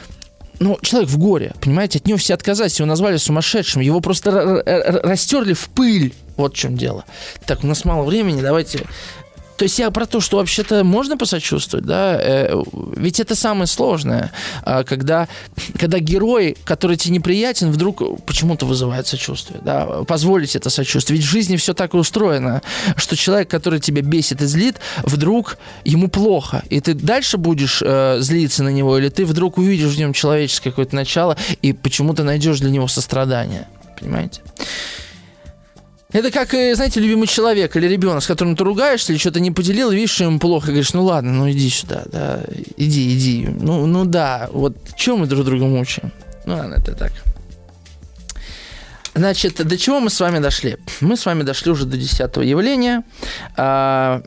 [0.60, 4.62] ну, человек в горе, понимаете, от него все отказались, его назвали сумасшедшим, его просто
[5.02, 6.14] растерли в пыль.
[6.36, 7.04] Вот в чем дело.
[7.46, 8.86] Так, у нас мало времени, давайте
[9.60, 12.62] то есть я про то, что вообще-то можно посочувствовать, да, э,
[12.96, 14.32] ведь это самое сложное,
[14.62, 15.28] а, когда,
[15.78, 21.18] когда герой, который тебе неприятен, вдруг почему-то вызывает сочувствие, да, позволить это сочувствие.
[21.18, 22.62] Ведь в жизни все так и устроено,
[22.96, 28.16] что человек, который тебя бесит и злит, вдруг ему плохо, и ты дальше будешь э,
[28.20, 32.60] злиться на него, или ты вдруг увидишь в нем человеческое какое-то начало и почему-то найдешь
[32.60, 33.68] для него сострадание,
[34.00, 34.40] понимаете?
[36.12, 39.50] Это как, э, знаете, любимый человек или ребенок, с которым ты ругаешься или что-то не
[39.50, 42.42] поделил, видишь, что ему плохо, и говоришь, ну ладно, ну иди сюда, да,
[42.76, 43.48] иди, иди.
[43.48, 46.10] Ну, ну да, вот чем мы друг друга мучаем?
[46.46, 47.12] Ну ладно, это так.
[49.14, 50.76] Значит, до чего мы с вами дошли?
[51.00, 53.02] Мы с вами дошли уже до десятого явления.
[53.56, 54.22] А,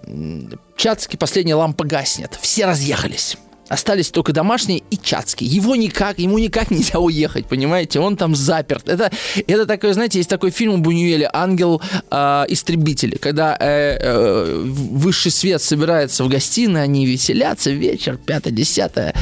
[0.75, 2.37] Чацкий, последняя лампа гаснет.
[2.41, 3.37] Все разъехались.
[3.73, 5.47] Остались только домашние и Чацкий.
[5.47, 7.99] Его никак, ему никак нельзя уехать, понимаете?
[7.99, 8.87] Он там заперт.
[8.87, 9.11] Это,
[9.47, 15.31] это такой, знаете, есть такой фильм у Бунюэля «Ангел э, истребители», когда э, э, высший
[15.31, 19.15] свет собирается в гостиной, они веселятся, вечер, пятое, десятое.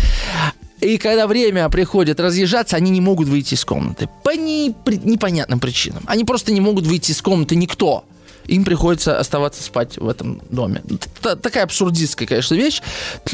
[0.82, 4.10] И когда время приходит разъезжаться, они не могут выйти из комнаты.
[4.22, 4.76] По не,
[5.06, 6.04] непонятным причинам.
[6.08, 8.04] Они просто не могут выйти из комнаты никто
[8.48, 10.82] им приходится оставаться спать в этом доме.
[11.22, 12.82] Т такая абсурдистская, конечно, вещь,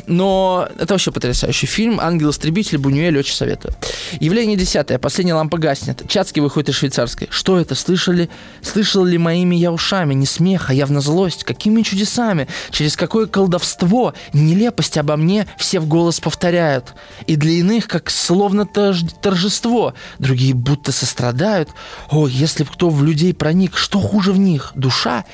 [0.08, 2.00] но это вообще потрясающий фильм.
[2.00, 3.76] «Ангел-истребитель», Бунюэль, очень советую.
[4.20, 5.00] Явление десятое.
[5.00, 6.04] Последняя лампа гаснет.
[6.08, 7.28] Чацкий выходит из швейцарской.
[7.32, 7.76] Что это?
[7.76, 8.30] Слышали?
[8.62, 10.14] Слышал ли моими я ушами?
[10.14, 11.44] Не смех, а явно злость.
[11.44, 12.48] Какими чудесами?
[12.72, 14.14] Через какое колдовство?
[14.34, 16.94] Нелепость обо мне все в голос повторяют.
[17.26, 19.94] И для иных, как словно торжество.
[20.20, 21.70] Другие будто сострадают.
[22.10, 24.72] О, если бы кто в людей проник, что хуже в них?
[24.76, 25.26] Душа душа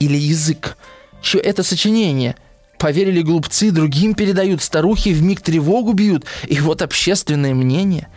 [0.00, 0.76] или язык.
[1.22, 2.34] Что это сочинение
[2.78, 6.24] Поверили глупцы, другим передают, старухи в миг тревогу бьют.
[6.48, 8.08] И вот общественное мнение.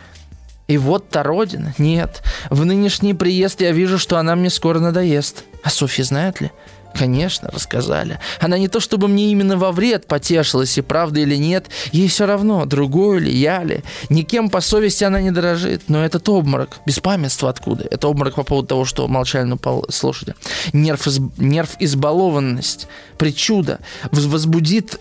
[0.68, 1.76] И вот та родина.
[1.78, 5.44] Нет, в нынешний приезд я вижу, что она мне скоро надоест.
[5.62, 6.52] А Софья знает ли?
[6.98, 8.20] Конечно, рассказали.
[8.40, 12.26] Она не то чтобы мне именно во вред потешилась, и правда или нет, ей все
[12.26, 13.84] равно, другой ли, я ли.
[14.10, 17.86] Никем по совести она не дорожит, но этот обморок, беспамятство откуда?
[17.92, 20.36] Это обморок по поводу того, что молчали упал с лошади.
[20.72, 22.88] Нерв, из, нерв избалованность,
[23.18, 23.80] причуда,
[24.12, 25.00] возбудит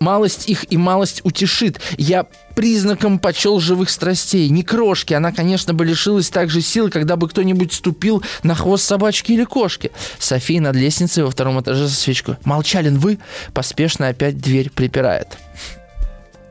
[0.00, 1.80] Малость их и малость утешит.
[1.96, 4.48] Я признаком почел живых страстей.
[4.48, 5.14] Не крошки.
[5.14, 9.90] Она, конечно, бы лишилась также сил, когда бы кто-нибудь ступил на хвост собачки или кошки.
[10.18, 12.36] София над лестницей во втором этаже со свечкой.
[12.44, 13.18] «Молчалин, вы?»
[13.52, 15.38] Поспешно опять дверь припирает.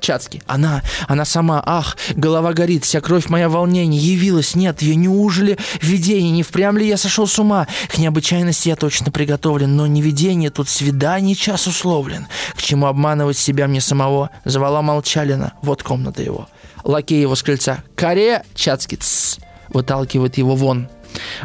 [0.03, 0.41] Чацкий.
[0.47, 6.31] Она, она сама, ах, голова горит, вся кровь моя волнение, явилась, нет ее, неужели видение,
[6.31, 7.67] не впрямь ли я сошел с ума?
[7.87, 12.27] К необычайности я точно приготовлен, но не видение, тут свидание час условлен.
[12.53, 14.29] К чему обманывать себя мне самого?
[14.43, 16.49] Звала Молчалина, вот комната его.
[16.83, 17.81] Лакей его с крыльца.
[17.95, 19.37] Каре, Чацкий, тс,
[19.69, 20.89] выталкивает его вон.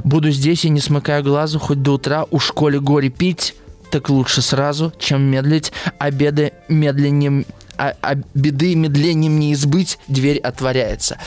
[0.02, 3.54] Буду здесь и не смыкая глазу, хоть до утра у школе горе пить,
[3.92, 7.44] так лучше сразу, чем медлить, обеды медленнее
[7.79, 11.18] а, а беды медлением не избыть, дверь отворяется.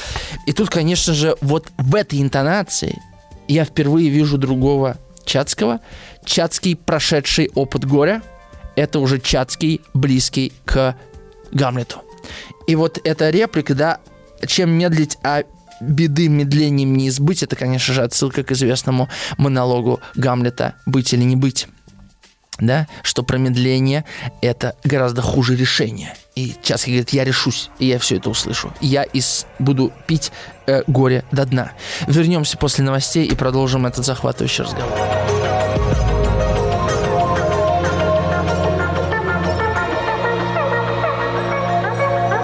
[0.45, 3.01] И тут, конечно же, вот в этой интонации
[3.47, 5.79] я впервые вижу другого Чацкого.
[6.25, 8.21] Чацкий, прошедший опыт горя,
[8.75, 10.95] это уже Чацкий, близкий к
[11.51, 12.01] Гамлету.
[12.67, 13.99] И вот эта реплика, да,
[14.45, 15.43] чем медлить, а
[15.79, 21.35] беды медлением не избыть, это, конечно же, отсылка к известному монологу Гамлета «Быть или не
[21.35, 21.67] быть»
[22.59, 24.05] да, что промедление–
[24.41, 26.13] это гораздо хуже решение.
[26.35, 28.73] И Часки говорит, я решусь, и я все это услышу.
[28.79, 30.31] Я из, буду пить
[30.67, 31.71] э, горе до дна.
[32.07, 34.97] Вернемся после новостей и продолжим этот захватывающий разговор.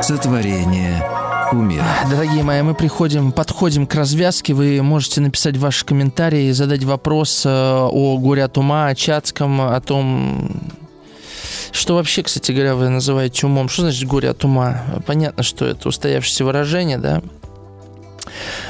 [0.02, 1.17] Сотворение
[1.52, 1.86] умира.
[2.10, 4.54] Дорогие мои, мы приходим, подходим к развязке.
[4.54, 9.80] Вы можете написать ваши комментарии, задать вопрос э, о горе от ума, о Чацком, о
[9.82, 10.52] том,
[11.72, 13.70] что вообще, кстати говоря, вы называете умом?
[13.70, 14.84] Что значит горе от ума?
[15.06, 17.22] Понятно, что это устоявшееся выражение, да?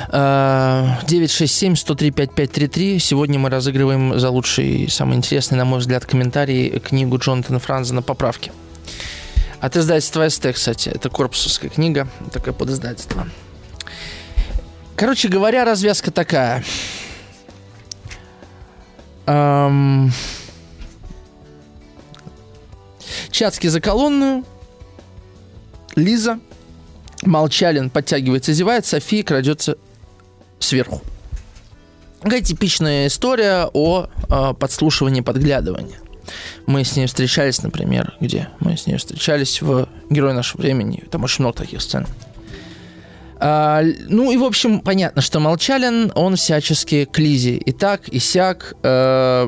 [0.09, 2.95] 967-103-5533.
[2.95, 7.95] Э, Сегодня мы разыгрываем за лучший, самый интересный, на мой взгляд, комментарий книгу Джонатана Франза
[7.95, 8.51] на поправке.
[9.59, 10.89] От издательства СТ, кстати.
[10.89, 13.27] Это корпусовская книга, такое подиздательство.
[14.95, 16.63] Короче говоря, развязка такая.
[19.25, 20.11] Эм...
[23.31, 24.43] Чацкий за колонную.
[25.95, 26.39] Лиза.
[27.23, 28.85] Молчалин подтягивается, зевает.
[28.85, 29.77] София крадется
[30.59, 31.01] сверху.
[32.21, 35.97] Такая типичная история о э, подслушивании, подглядывании.
[36.65, 38.49] Мы с ней встречались, например, где?
[38.59, 41.03] Мы с ней встречались в «Герой нашего времени».
[41.11, 42.05] Там очень много таких сцен.
[43.39, 48.19] А, ну и, в общем, понятно, что Молчалин, он всячески к Лизе и так, и
[48.19, 48.73] сяк.
[48.83, 49.47] А,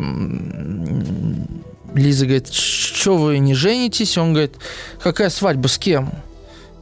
[1.96, 4.18] Лиза говорит, что вы не женитесь?
[4.18, 4.56] Он говорит,
[5.02, 6.12] какая свадьба, с кем?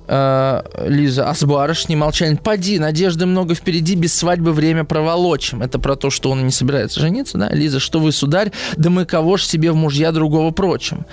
[0.07, 2.37] Э, Лиза, а с барышней молчание.
[2.37, 5.61] Поди, надежды много впереди, без свадьбы время проволочим.
[5.61, 7.49] Это про то, что он не собирается жениться, да?
[7.49, 11.05] Лиза, что вы, сударь, да мы кого ж себе в мужья другого прочим.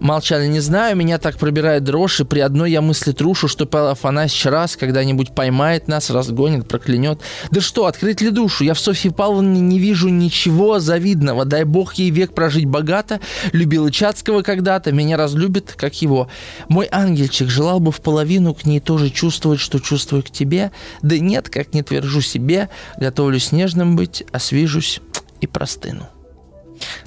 [0.00, 3.88] Молчали, не знаю, меня так пробирает дрожь, и при одной я мысли трушу, что Павел
[3.88, 7.20] Афанасьевич раз когда-нибудь поймает нас, разгонит, проклянет.
[7.50, 8.64] Да что, открыть ли душу?
[8.64, 11.44] Я в Софье Павловне не вижу ничего завидного.
[11.44, 13.20] Дай бог ей век прожить богато.
[13.52, 16.28] Любила Чацкого когда-то, меня разлюбит, как его.
[16.68, 20.72] Мой ангельчик желал бы в половину к ней тоже чувствовать, что чувствую к тебе.
[21.02, 25.00] Да нет, как не твержу себе, готовлюсь нежным быть, освижусь
[25.40, 26.08] и простыну.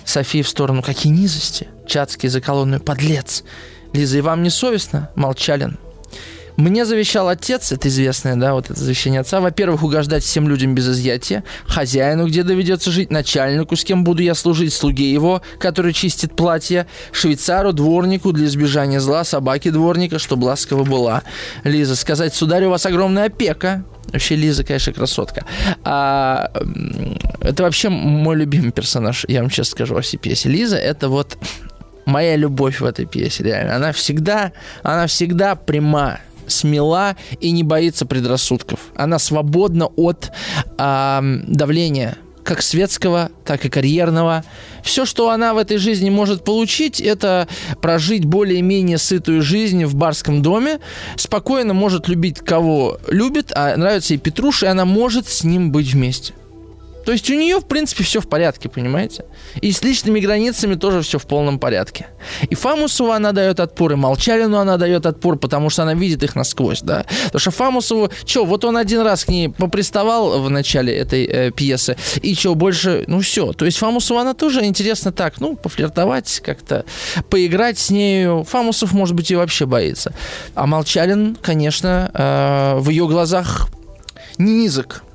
[0.05, 0.82] София в сторону.
[0.82, 1.67] Какие низости.
[1.86, 2.82] Чацкий за колонную.
[2.82, 3.43] Подлец.
[3.93, 5.09] Лиза, и вам не совестно?
[5.15, 5.78] Молчалин.
[6.58, 9.39] Мне завещал отец, это известное, да, вот это завещание отца.
[9.39, 14.34] Во-первых, угождать всем людям без изъятия, хозяину, где доведется жить, начальнику, с кем буду я
[14.34, 20.84] служить, слуге его, который чистит платье, швейцару, дворнику для избежания зла, собаке дворника, чтобы ласково
[20.84, 21.22] была.
[21.64, 23.84] Лиза, сказать, сударь, у вас огромная опека.
[24.12, 25.45] Вообще Лиза, конечно, красотка.
[25.84, 26.51] А,
[27.41, 30.20] это вообще мой любимый персонаж, я вам честно скажу, во всей.
[30.45, 31.38] Лиза это вот
[32.08, 33.76] моя любовь в этой пьесе, реально.
[33.76, 38.80] Она всегда, она всегда пряма смела и не боится предрассудков.
[38.95, 40.32] Она свободна от
[40.78, 42.18] э, давления
[42.48, 44.45] как светского, так и карьерного.
[44.82, 47.50] Все, что она в этой жизни может получить, это
[47.82, 50.80] прожить более-менее сытую жизнь в барском доме,
[51.18, 55.91] спокойно может любить кого любит, а нравится ей Петруша, и она может с ним быть
[55.91, 56.34] вместе.
[57.08, 59.24] То есть у нее, в принципе, все в порядке, понимаете?
[59.62, 62.08] И с личными границами тоже все в полном порядке.
[62.49, 66.36] И Фамусову она дает отпор, и Молчалину она дает отпор, потому что она видит их
[66.36, 67.05] насквозь, да.
[67.28, 71.51] Потому что Фамусову, что, вот он один раз к ней поприставал в начале этой э,
[71.51, 73.53] пьесы, и что, больше, ну все.
[73.53, 76.84] То есть Фамусову она тоже интересно так, ну, пофлиртовать как-то,
[77.30, 78.43] поиграть с нею.
[78.43, 80.14] Фамусов, может быть, и вообще боится.
[80.55, 83.70] А Молчалин, конечно, э, в ее глазах
[84.38, 85.05] не низок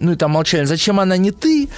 [0.00, 1.68] ну и там молчали, зачем она не ты?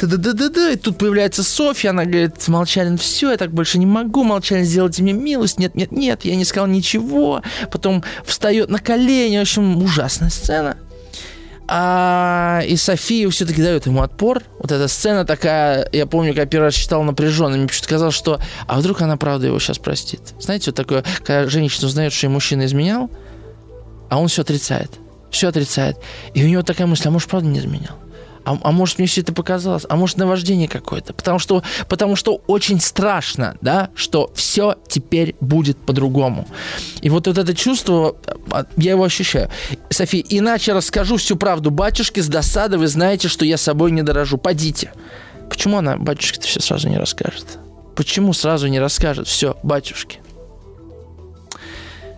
[0.00, 3.52] да да да да да И тут появляется Софья, она говорит, Молчалин, все, я так
[3.52, 7.42] больше не могу, Молчалин, сделайте мне милость, нет, нет, нет, я не сказал ничего.
[7.70, 10.76] Потом встает на колени, в общем, ужасная сцена.
[11.66, 14.42] А, и София все-таки дает ему отпор.
[14.58, 18.38] Вот эта сцена такая, я помню, как первый раз читал напряженно, мне почему-то казалось, что,
[18.66, 20.20] а вдруг она правда его сейчас простит.
[20.38, 23.10] Знаете, вот такое, когда женщина узнает, что ей мужчина изменял,
[24.10, 24.90] а он все отрицает
[25.34, 25.98] все отрицает.
[26.32, 27.96] И у него такая мысль, а может, правда не изменял?
[28.44, 29.86] А, а может, мне все это показалось?
[29.88, 31.14] А может, наваждение какое-то?
[31.14, 36.46] Потому что, потому что очень страшно, да, что все теперь будет по-другому.
[37.00, 38.16] И вот, вот это чувство,
[38.50, 39.50] а, я его ощущаю.
[39.90, 44.36] София, иначе расскажу всю правду батюшке с досады, вы знаете, что я собой не дорожу.
[44.36, 44.92] Подите.
[45.48, 47.58] Почему она батюшке-то все сразу не расскажет?
[47.96, 50.18] Почему сразу не расскажет все батюшке?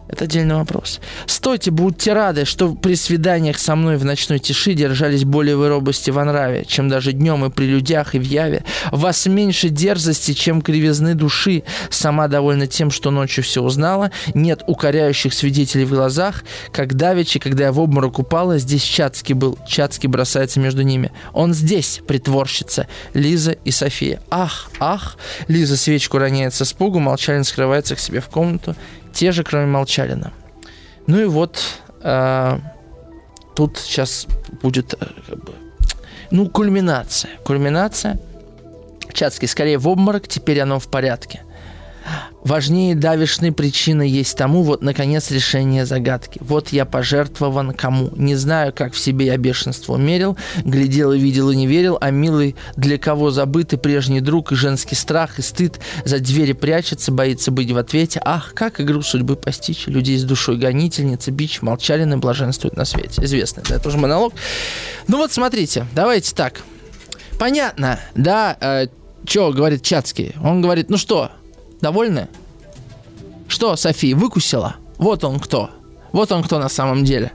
[0.09, 1.01] Это отдельный вопрос.
[1.27, 6.11] Стойте, будьте рады, что при свиданиях со мной в ночной тиши держались более в робости
[6.11, 8.65] во нраве, чем даже днем и при людях, и в яве.
[8.93, 11.65] вас меньше дерзости, чем кривизны души.
[11.91, 14.13] Сама довольна тем, что ночью все узнала.
[14.35, 16.45] Нет укоряющих свидетелей в глазах.
[16.73, 19.59] Как давеча, когда я в обморок упала, здесь Чацкий был.
[19.67, 21.11] Чацкий бросается между ними.
[21.33, 22.87] Он здесь, притворщица.
[23.13, 24.21] Лиза и София.
[24.31, 25.17] Ах, ах.
[25.49, 28.77] Лиза свечку роняет со спугу, Молчалин скрывается к себе в комнату
[29.17, 30.33] те же, кроме Молчалина.
[31.07, 31.59] Ну и вот
[32.03, 32.59] э,
[33.55, 34.27] тут сейчас
[34.63, 35.53] будет э, как бы,
[36.31, 37.31] ну, кульминация.
[37.43, 38.21] Кульминация.
[39.15, 41.46] Чацкий скорее в обморок, теперь оно в порядке.
[42.43, 46.39] Важнее давишной причины есть тому, вот, наконец, решение загадки.
[46.41, 48.11] Вот я пожертвован кому.
[48.15, 52.11] Не знаю, как в себе я бешенство умерил, глядел и видел и не верил, а
[52.11, 57.51] милый, для кого забытый прежний друг и женский страх и стыд за двери прячется, боится
[57.51, 58.21] быть в ответе.
[58.25, 59.87] Ах, как игру судьбы постичь.
[59.87, 63.25] Людей с душой гонительницы, бич, молчалины блаженствуют на свете.
[63.25, 64.35] Известный, да, это уже монолог.
[65.09, 66.63] Ну вот, смотрите, давайте так.
[67.39, 68.87] Понятно, да, э,
[69.29, 70.35] что говорит Чацкий?
[70.43, 71.33] Он говорит, ну что,
[71.81, 72.29] Довольны?
[73.49, 74.77] Что, София, выкусила?
[74.99, 75.71] Вот он кто.
[76.13, 77.33] Вот он кто на самом деле.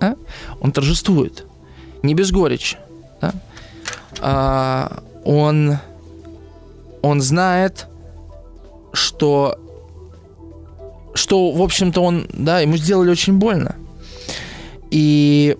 [0.00, 0.14] А?
[0.60, 1.44] Он торжествует.
[2.02, 2.78] Не без горечи.
[3.20, 3.34] Да?
[4.20, 5.78] А, он,
[7.02, 7.86] он знает,
[8.92, 9.58] что,
[11.14, 13.76] что, в общем-то, он, да, ему сделали очень больно.
[14.90, 15.56] И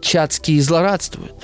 [0.00, 1.37] Чацкий злорадствует.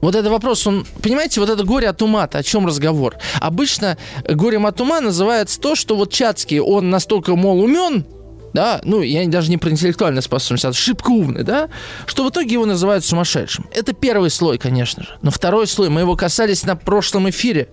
[0.00, 3.16] Вот это вопрос, он, понимаете, вот это горе от ума о чем разговор?
[3.40, 8.06] Обычно горем от ума называется то, что вот Чацкий, он настолько, мол, умен,
[8.52, 11.68] да, ну, я даже не про интеллектуальную способность, а шибко умный, да,
[12.06, 13.66] что в итоге его называют сумасшедшим.
[13.72, 15.18] Это первый слой, конечно же.
[15.22, 17.68] Но второй слой, мы его касались на прошлом эфире,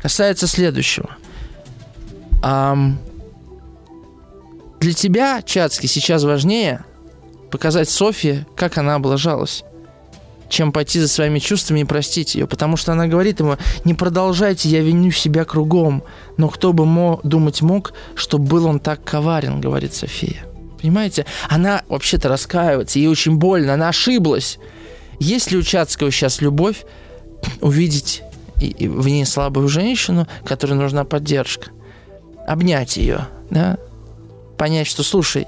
[0.00, 1.16] касается следующего.
[2.42, 3.00] Ам,
[4.78, 6.84] для тебя, Чацкий, сейчас важнее
[7.50, 9.64] показать Софье, как она облажалась
[10.48, 12.46] чем пойти за своими чувствами и простить ее.
[12.46, 16.02] Потому что она говорит ему, не продолжайте, я виню себя кругом.
[16.36, 20.44] Но кто бы мог, думать мог, что был он так коварен, говорит София.
[20.80, 21.26] Понимаете?
[21.48, 24.58] Она вообще-то раскаивается, ей очень больно, она ошиблась.
[25.18, 26.84] Есть ли у Чацкого сейчас любовь
[27.60, 28.22] увидеть
[28.56, 31.70] в ней слабую женщину, которой нужна поддержка?
[32.46, 33.76] Обнять ее, да?
[34.56, 35.46] Понять, что, слушай,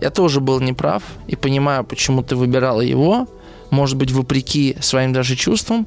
[0.00, 3.26] я тоже был неправ и понимаю, почему ты выбирала его–
[3.70, 5.86] может быть, вопреки своим даже чувствам,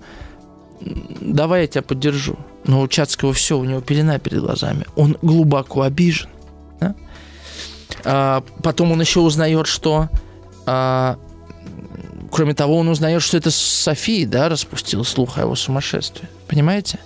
[0.82, 2.38] давай я тебя поддержу.
[2.66, 4.86] Но у Чацкого все, у него пелена перед глазами.
[4.96, 6.30] Он глубоко обижен.
[6.80, 6.96] Да?
[8.06, 10.10] А, потом он еще узнает, что...
[10.66, 11.18] А,
[12.32, 16.28] кроме того, он узнает, что это София, да, распустила слух о его сумасшествии.
[16.48, 17.00] Понимаете?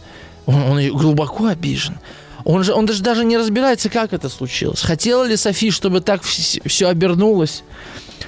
[0.45, 1.97] Он, он глубоко обижен.
[2.45, 4.81] Он же, он даже, даже не разбирается, как это случилось.
[4.81, 7.63] Хотела ли София, чтобы так все обернулось?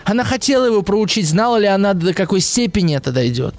[0.04, 3.56] Она хотела его проучить, знала ли она, до какой степени это дойдет.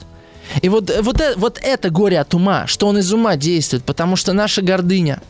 [0.62, 4.32] И вот, вот, вот это горе от ума, что он из ума действует, потому что
[4.32, 5.20] наша гордыня,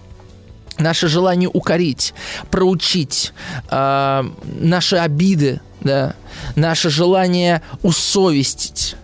[0.79, 2.15] наше желание укорить,
[2.51, 3.33] проучить,
[3.71, 4.25] э,
[4.61, 6.15] наши обиды, да,
[6.57, 8.97] наше желание усовестить,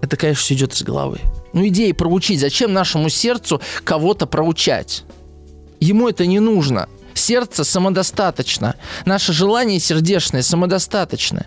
[0.00, 1.20] это, конечно, все идет из головы.
[1.52, 2.40] Ну, идеи проучить.
[2.40, 5.04] Зачем нашему сердцу кого-то проучать?
[5.80, 6.88] Ему это не нужно.
[7.18, 8.76] Сердце самодостаточно.
[9.04, 11.46] Наше желание сердечное самодостаточно.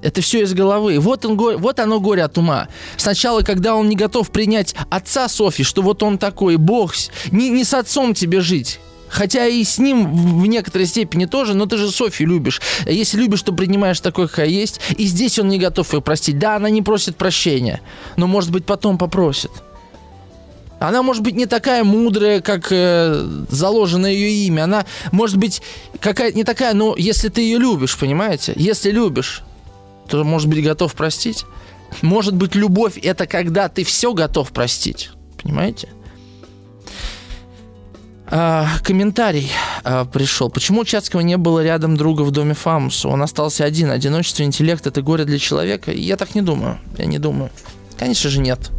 [0.00, 0.98] Это все из головы.
[0.98, 2.68] Вот, он, вот оно горе от ума.
[2.96, 6.94] Сначала, когда он не готов принять отца Софьи, что вот он такой, Бог,
[7.30, 8.80] не, не с отцом тебе жить.
[9.08, 12.62] Хотя и с ним в некоторой степени тоже, но ты же Софью любишь.
[12.86, 14.80] Если любишь, то принимаешь такой, какая есть.
[14.96, 16.38] И здесь он не готов ее простить.
[16.38, 17.80] Да, она не просит прощения,
[18.16, 19.50] но, может быть, потом попросит.
[20.88, 24.64] Она может быть не такая мудрая, как э, заложено ее имя.
[24.64, 25.62] Она может быть
[26.00, 28.52] какая-то не такая, но если ты ее любишь, понимаете?
[28.56, 29.42] Если любишь,
[30.08, 31.44] то, может быть, готов простить.
[32.00, 35.10] Может быть, любовь– это когда ты все готов простить.
[35.42, 35.88] Понимаете?
[38.26, 39.50] А, комментарий
[39.84, 40.48] а, пришел.
[40.48, 43.08] Почему у Чацкого не было рядом друга в доме Фамуса?
[43.08, 43.90] Он остался один.
[43.90, 45.92] Одиночество, интеллект– это горе для человека?
[45.92, 46.78] Я так не думаю.
[46.96, 47.50] Я не думаю.
[47.98, 48.70] Конечно же, нет.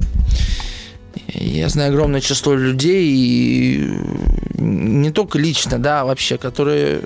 [1.27, 3.91] Я знаю огромное число людей, и
[4.57, 7.01] не только лично, да, вообще, которые,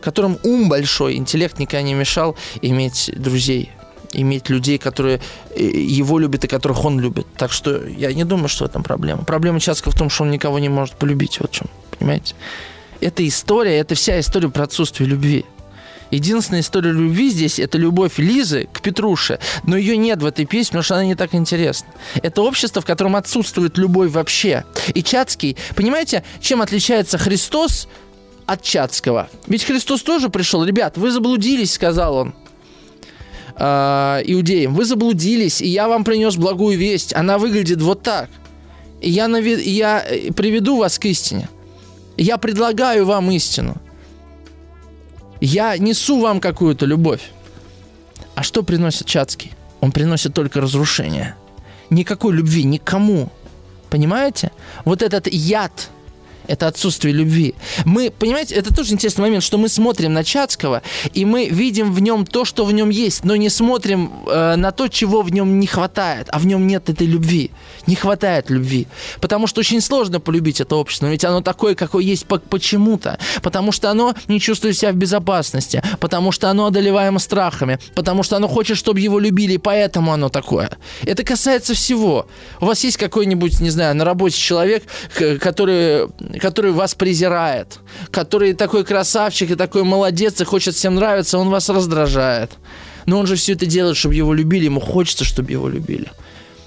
[0.00, 3.70] которым ум большой, интеллект никогда не мешал иметь друзей,
[4.12, 5.20] иметь людей, которые
[5.50, 7.26] э, его любят и которых он любит.
[7.36, 9.24] Так что я не думаю, что в этом проблема.
[9.24, 11.40] Проблема Чацкого в том, что он никого не может полюбить.
[11.40, 11.66] Вот в чем,
[11.98, 12.34] понимаете?
[13.00, 15.44] Это история, это вся история про отсутствие любви.
[16.10, 19.38] Единственная история любви здесь– это любовь Лизы к Петруше.
[19.64, 21.88] Но ее нет в этой песне, потому что она не так интересна.
[22.22, 24.64] Это общество, в котором отсутствует любовь вообще.
[24.94, 27.88] И Чацкий, понимаете, чем отличается Христос
[28.46, 29.28] от Чацкого?
[29.46, 30.64] Ведь Христос тоже пришел.
[30.64, 32.34] Ребят, вы заблудились, сказал он
[33.56, 34.74] э, иудеям.
[34.74, 37.14] Вы заблудились, и я вам принес благую весть.
[37.14, 38.28] Она выглядит вот так.
[39.00, 41.48] И я, нави- я э, приведу вас к истине.
[42.16, 43.76] Я предлагаю вам истину.
[45.44, 47.30] Я несу вам какую-то любовь.
[48.34, 49.52] А что приносит Чацкий?
[49.82, 51.34] Он приносит только разрушение.
[51.90, 53.30] Никакой любви никому.
[53.90, 54.52] Понимаете?
[54.86, 55.90] Вот этот яд,
[56.46, 57.54] это отсутствие любви.
[57.84, 60.82] Мы, понимаете, это тоже интересный момент, что мы смотрим на Чацкого,
[61.12, 64.72] и мы видим в нем то, что в нем есть, но не смотрим э, на
[64.72, 67.50] то, чего в нем не хватает, а в нем нет этой любви.
[67.86, 68.86] Не хватает любви.
[69.20, 73.18] Потому что очень сложно полюбить это общество, ведь оно такое, какое есть по- почему-то.
[73.42, 78.36] Потому что оно не чувствует себя в безопасности, потому что оно одолеваемо страхами, потому что
[78.36, 80.70] оно хочет, чтобы его любили, и поэтому оно такое.
[81.02, 82.26] Это касается всего.
[82.60, 84.84] У вас есть какой-нибудь, не знаю, на работе человек,
[85.40, 86.08] который
[86.40, 87.78] который вас презирает,
[88.10, 92.52] который такой красавчик и такой молодец и хочет всем нравиться, он вас раздражает.
[93.06, 96.10] Но он же все это делает, чтобы его любили, ему хочется, чтобы его любили.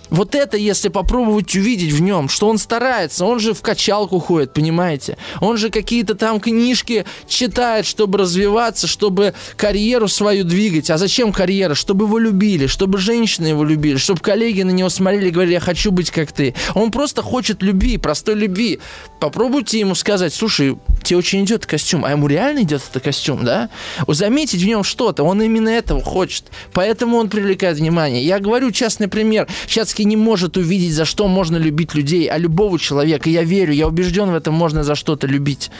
[0.10, 4.54] Вот это, если попробовать увидеть в нем, что он старается, он же в качалку ходит,
[4.54, 5.18] понимаете?
[5.42, 10.90] Он же какие-то там книжки читает, чтобы развиваться, чтобы карьеру свою двигать.
[10.90, 11.74] А зачем карьера?
[11.74, 15.60] Чтобы его любили, чтобы женщины его любили, чтобы коллеги на него смотрели и говорили, я
[15.60, 16.56] хочу быть как ты.
[16.74, 18.80] Он просто хочет любви, простой любви.
[19.20, 23.70] Попробуйте ему сказать, слушай, тебе очень идет костюм, а ему реально идет этот костюм, да?
[24.08, 26.46] Заметить в нем что-то, он именно этого хочет.
[26.74, 28.24] Поэтому он привлекает внимание.
[28.24, 29.48] Я говорю частный пример.
[29.68, 33.30] Сейчас Достоевский не может увидеть, за что можно любить людей, а любого человека.
[33.30, 35.72] Я верю, я убежден в этом, можно за что-то любить.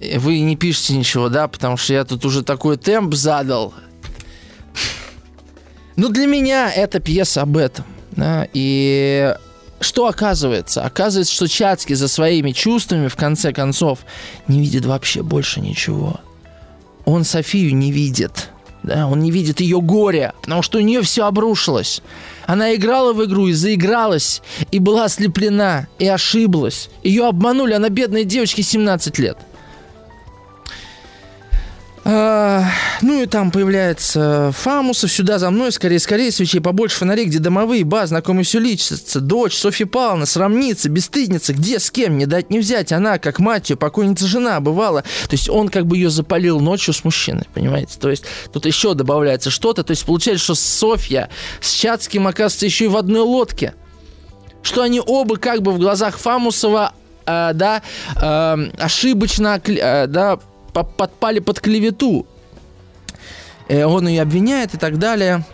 [0.00, 3.74] Вы не пишете ничего, да, потому что я тут уже такой темп задал.
[5.96, 7.84] Ну, для меня эта пьеса об этом.
[8.12, 9.34] Да, и
[9.80, 10.84] что оказывается?
[10.84, 13.98] Оказывается, что Чацкий за своими чувствами, в конце концов,
[14.46, 16.20] не видит вообще больше ничего.
[17.04, 18.50] Он Софию не видит.
[18.84, 22.02] Да, он не видит ее горя, потому что у нее все обрушилось.
[22.46, 26.90] Она играла в игру и заигралась, и была ослеплена, и ошиблась.
[27.02, 29.38] Ее обманули, она бедная девочке 17 лет–
[32.04, 37.84] ну и там появляется Фамусов, сюда за мной, скорее, скорее, свечей побольше, фонарей, где домовые,
[37.84, 42.58] ба, знакомые все личится, дочь, Софья Павловна, срамница, бесстыдница, где, с кем, не дать не
[42.58, 45.02] взять, она, как мать ее, покойница жена, бывала.
[45.02, 47.98] То есть он как бы ее запалил ночью с мужчиной, понимаете?
[47.98, 51.30] То есть тут еще добавляется что-то, то есть получается, что Софья
[51.60, 53.72] с Чацким оказывается еще и в одной лодке.
[54.62, 56.92] Что они оба как бы в глазах Фамусова
[57.26, 57.82] э, да,
[58.16, 60.38] э, ошибочно, э, да,
[60.74, 62.26] подпали под клевету.
[63.68, 65.44] Э, он ее обвиняет и так далее.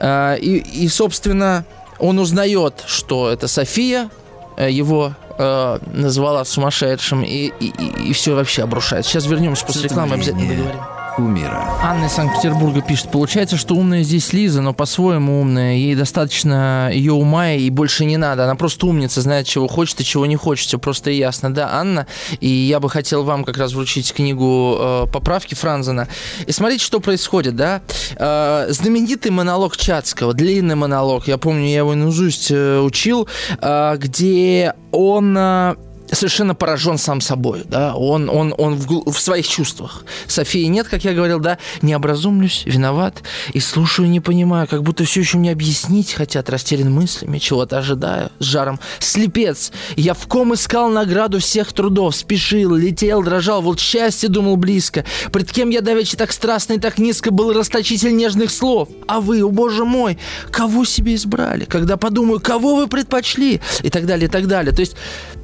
[0.00, 1.64] Э, и, и, собственно,
[1.98, 4.10] он узнает, что это София,
[4.56, 9.10] э, его э, назвала сумасшедшим, и, и, и, и все вообще обрушается.
[9.10, 10.80] Сейчас вернемся после рекламы, обязательно договорим
[11.16, 11.64] кумира.
[11.82, 15.74] Анна из Санкт-Петербурга пишет, получается, что умная здесь Лиза, но по-своему умная.
[15.74, 18.44] Ей достаточно ее ума и больше не надо.
[18.44, 20.68] Она просто умница, знает, чего хочет и чего не хочет.
[20.68, 21.52] Все просто и ясно.
[21.52, 22.06] Да, Анна,
[22.40, 26.08] и я бы хотел вам как раз вручить книгу э, «Поправки» Франзена.
[26.46, 27.82] И смотрите, что происходит, да.
[28.16, 33.28] Э, знаменитый монолог Чацкого, длинный монолог, я помню, я его наизусть э, учил,
[33.60, 35.36] э, где он...
[35.36, 35.74] Э,
[36.12, 40.04] совершенно поражен сам собой, да, он, он, он в, в своих чувствах.
[40.26, 43.22] Софии нет, как я говорил, да, не образумлюсь, виноват,
[43.52, 48.30] и слушаю, не понимаю, как будто все еще мне объяснить хотят, растерян мыслями, чего-то ожидаю,
[48.38, 48.80] с жаром.
[48.98, 55.04] Слепец, я в ком искал награду всех трудов, спешил, летел, дрожал, вот счастье думал близко,
[55.32, 59.42] пред кем я давеча так страстно и так низко был расточитель нежных слов, а вы,
[59.42, 60.18] о боже мой,
[60.50, 64.74] кого себе избрали, когда подумаю, кого вы предпочли, и так далее, и так далее.
[64.74, 64.96] То есть,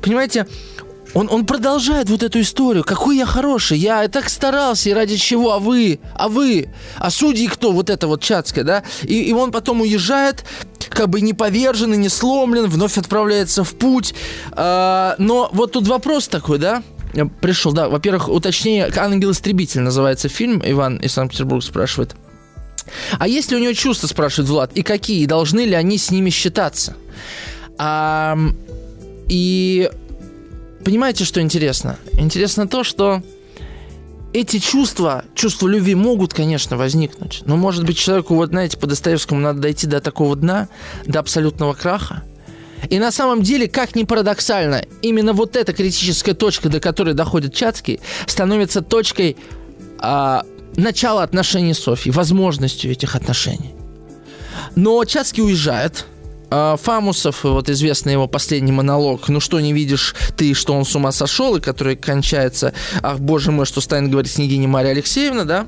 [0.03, 0.47] понимаете,
[1.17, 2.85] он, он продолжает вот эту историю.
[2.85, 6.69] Какой я хороший, я так старался, и ради чего, а вы, а вы,
[6.99, 8.83] а судьи кто, вот это вот Чацкая, да?
[9.03, 10.45] И, и он потом уезжает,
[10.91, 14.15] как бы не повержен и не сломлен, вновь отправляется в путь.
[14.53, 16.83] А, но вот тут вопрос такой, да?
[17.41, 22.15] Пришел, да, во-первых, уточнение, «Ангел-истребитель» называется фильм, Иван из Санкт-Петербурга спрашивает.
[23.19, 26.11] А есть ли у него чувства, спрашивает Влад, и какие, и должны ли они с
[26.11, 26.95] ними считаться?
[27.79, 28.37] А,
[29.29, 29.91] и
[30.87, 31.99] понимаете, что интересно?
[32.13, 33.21] Интересно то, что
[34.33, 37.43] эти чувства, чувства любви могут, конечно, возникнуть.
[37.45, 40.69] Но, может быть, человеку, вот знаете, по Достоевскому надо дойти до такого дна,
[41.05, 42.23] до абсолютного краха.
[42.89, 47.53] И на самом деле, как ни парадоксально, именно вот эта критическая точка, до которой доходит
[47.53, 49.37] Чацкий, становится точкой
[49.99, 50.45] а,
[50.77, 53.75] начала отношений с Софьей, возможностью этих отношений.
[54.77, 56.07] Но Чацкий уезжает–
[56.51, 61.13] Фамусов, вот известный его последний монолог «Ну что, не видишь ты, что он с ума
[61.13, 65.67] сошел?» и который кончается «Ах, боже мой, что станет говорить княгиня Мария Алексеевна», да?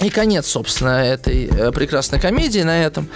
[0.00, 3.08] И конец, собственно, этой э, прекрасной комедии на этом.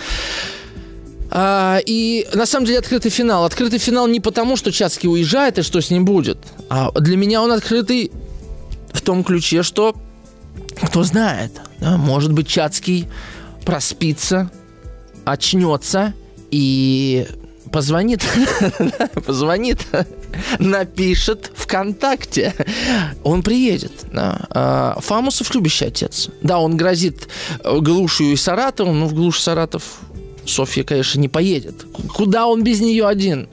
[1.30, 3.44] А, и на самом деле открытый финал.
[3.44, 6.38] Открытый финал не потому, что Чацкий уезжает и что с ним будет.
[6.68, 8.10] А для меня он открытый
[8.92, 9.94] в том ключе, что
[10.82, 13.08] кто знает, да, может быть, Чацкий
[13.64, 14.50] проспится,
[15.24, 16.14] очнется
[16.50, 17.26] и
[17.72, 18.22] позвонит,
[19.26, 19.86] позвонит,
[20.58, 22.54] напишет ВКонтакте.
[23.22, 23.92] Он приедет.
[24.12, 24.46] Да.
[24.50, 26.30] А, Фамусов любящий отец.
[26.42, 27.28] Да, он грозит
[27.62, 30.00] э, Глушу и Саратову, но в Глуш Саратов
[30.46, 31.86] Софья, конечно, не поедет.
[32.14, 33.48] Куда он без нее один?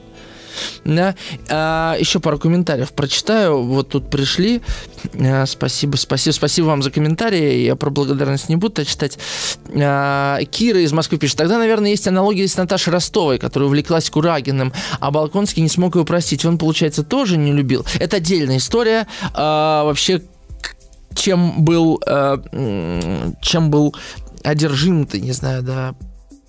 [0.85, 1.15] Да.
[1.49, 3.63] А, еще пару комментариев прочитаю.
[3.63, 4.61] Вот тут пришли.
[5.19, 7.61] А, спасибо, спасибо, спасибо вам за комментарии.
[7.61, 9.17] Я про благодарность не буду читать.
[9.75, 11.37] А, Кира из Москвы пишет.
[11.37, 16.05] Тогда, наверное, есть аналогия с Наташей Ростовой, которая увлеклась Курагиным, а Балконский не смог его
[16.05, 16.45] простить.
[16.45, 17.85] Он, получается, тоже не любил.
[17.99, 19.07] Это отдельная история.
[19.33, 20.21] А, вообще,
[21.15, 22.41] чем был, а,
[23.41, 23.95] чем был
[24.43, 25.95] одержим, ты не знаю, да,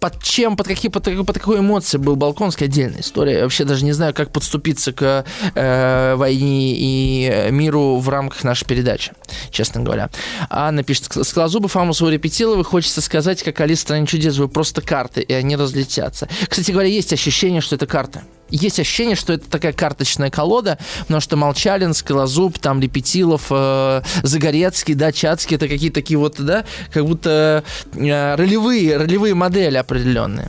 [0.01, 3.39] под чем, под какие, под, под какой эмоцией был Балконский, отдельная история.
[3.39, 8.65] Я вообще даже не знаю, как подступиться к э, войне и миру в рамках нашей
[8.67, 9.13] передачи,
[9.51, 10.11] честно говоря.
[10.51, 15.33] Анна пишет, Скалозубов, Амусова, Репетилова, хочется сказать, как Алиса стране чудес, вы просто карты, и
[15.33, 16.29] они разлетятся.
[16.49, 21.21] Кстати говоря, есть ощущение, что это карты есть ощущение, что это такая карточная колода, потому
[21.21, 27.07] что Молчалин, Скалозуб, там Репетилов, э, Загорецкий, да, Чацкий, это какие-то такие вот, да, как
[27.07, 27.65] будто
[27.95, 30.49] э, ролевые, ролевые модели определенные.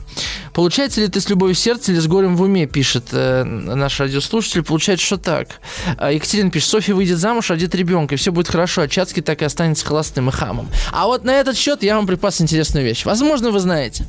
[0.53, 3.99] Получается ли ты с любовью в сердце или с горем в уме, пишет э, наш
[3.99, 4.63] радиослушатель.
[4.63, 5.61] Получается, что так.
[5.97, 9.41] А Екатерина пишет, Софья выйдет замуж, родит ребенка, и все будет хорошо, а Чацкий так
[9.41, 10.69] и останется холостым и хамом.
[10.91, 13.05] А вот на этот счет я вам припас интересную вещь.
[13.05, 14.05] Возможно, вы знаете,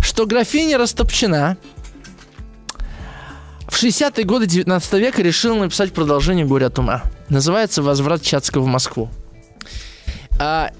[0.00, 1.56] что графиня Растопчена
[3.78, 7.04] в 60-е годы 19 века решил написать продолжение «Горе от ума».
[7.28, 9.08] Называется «Возврат Чацкого в Москву».
[10.40, 10.72] А,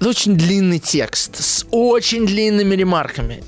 [0.00, 3.44] это очень длинный текст с очень длинными ремарками.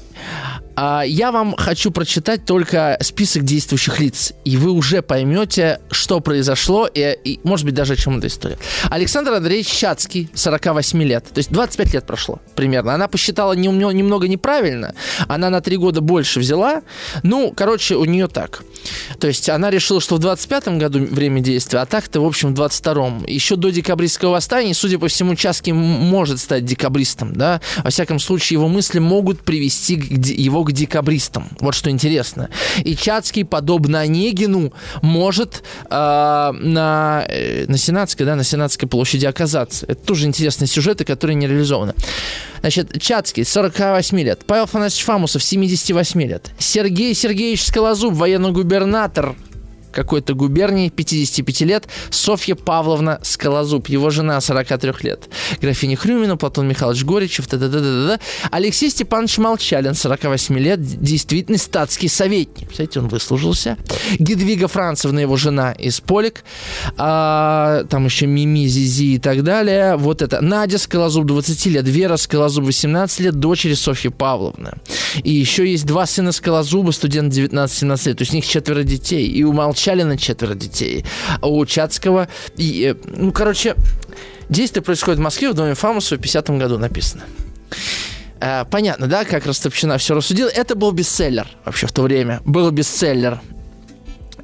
[0.81, 6.87] А я вам хочу прочитать только список действующих лиц, и вы уже поймете, что произошло,
[6.87, 8.59] и, и может быть, даже о чем эта история.
[8.89, 12.95] Александр Андреевич Чацкий, 48 лет, то есть 25 лет прошло примерно.
[12.95, 14.95] Она посчитала не, немного неправильно,
[15.27, 16.83] она на 3 года больше взяла.
[17.25, 18.63] Ну, короче, у нее так.
[19.19, 22.61] То есть она решила, что в 25-м году время действия, а так-то, в общем, в
[22.61, 23.25] 22-м.
[23.27, 27.61] Еще до декабристского восстания, судя по всему, Чацкий может стать декабристом, да.
[27.79, 31.49] Во всяком случае, его мысли могут привести к его к декабристам.
[31.61, 32.51] Вот что интересно.
[32.85, 34.73] И Чацкий, подобно Онегину,
[35.03, 39.87] может э, на, э, на Сенатской, да, на Сенатской площади оказаться.
[39.87, 41.95] Это тоже интересные сюжеты, которые не реализованы.
[42.61, 44.45] Значит, Чацкий, 48 лет.
[44.47, 46.51] Павел Афанасьевич Фамусов, 78 лет.
[46.59, 49.35] Сергей Сергеевич Скалозуб, военный губернатор,
[49.99, 55.29] какой-то губернии, 55 лет, Софья Павловна Скалозуб, его жена 43 лет,
[55.61, 58.21] графиня Хрюмина, Платон Михайлович Горичев, т -т -т -т -т.
[58.53, 62.71] Алексей Степанович Молчалин, 48 лет, действительный статский советник.
[62.71, 63.77] Кстати, он выслужился.
[64.21, 66.45] Гедвига Францевна, его жена из Полик,
[66.97, 69.97] а, там еще Мими, Зизи и так далее.
[69.97, 70.41] Вот это.
[70.41, 74.75] Надя Скалозуб, 20 лет, Вера Скалозуб, 18 лет, дочери Софьи Павловны.
[75.25, 79.27] И еще есть два сына Скалозуба, студент 19-17 лет, то есть у них четверо детей.
[79.27, 81.03] И у Молчалина Чалина четверо детей,
[81.41, 82.29] у Чацкого...
[82.59, 83.75] И, э, ну, короче,
[84.51, 87.23] действие происходит в Москве в доме Фамусова в 50 году написано.
[88.39, 90.51] Э, понятно, да, как Растопчина все рассудила.
[90.51, 92.43] Это был бестселлер вообще в то время.
[92.45, 93.41] Был бестселлер.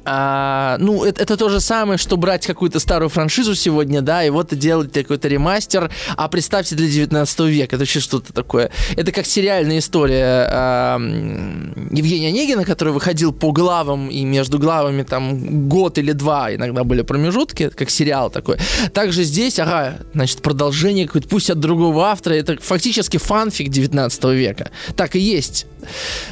[0.05, 4.29] А, ну, это, это то же самое, что брать какую-то старую франшизу сегодня, да, и
[4.29, 8.69] вот делать какой-то ремастер, а представьте для 19 века, это вообще что-то такое.
[8.95, 15.67] Это как сериальная история а, Евгения Онегина, который выходил по главам, и между главами там
[15.67, 18.57] год или два иногда были промежутки, как сериал такой.
[18.93, 24.69] Также здесь, ага, значит, продолжение какое-то, пусть от другого автора, это фактически фанфик 19 века.
[24.95, 25.65] Так и есть.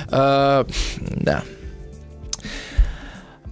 [0.10, 0.68] А,
[1.00, 1.44] да.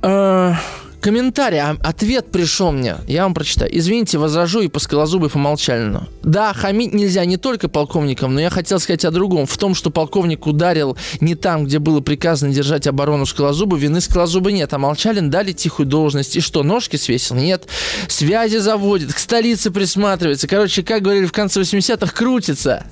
[0.04, 0.54] Э,
[1.02, 2.98] комментарий, а, ответ пришел мне.
[3.08, 3.76] Я вам прочитаю.
[3.76, 6.08] Извините, возражу и по скалозубой по Молчалину.
[6.24, 9.46] Да, хамить нельзя не только полковникам, но я хотел сказать о другом.
[9.46, 14.52] В том, что полковник ударил не там, где было приказано держать оборону Скалозуба, вины Скалозуба
[14.52, 14.74] нет.
[14.74, 16.36] А Молчалин дали тихую должность.
[16.36, 17.36] И что, ножки свесил?
[17.36, 17.68] Нет.
[18.08, 20.48] Связи заводит, к столице присматривается.
[20.48, 22.86] Короче, как говорили в конце 80-х, крутится.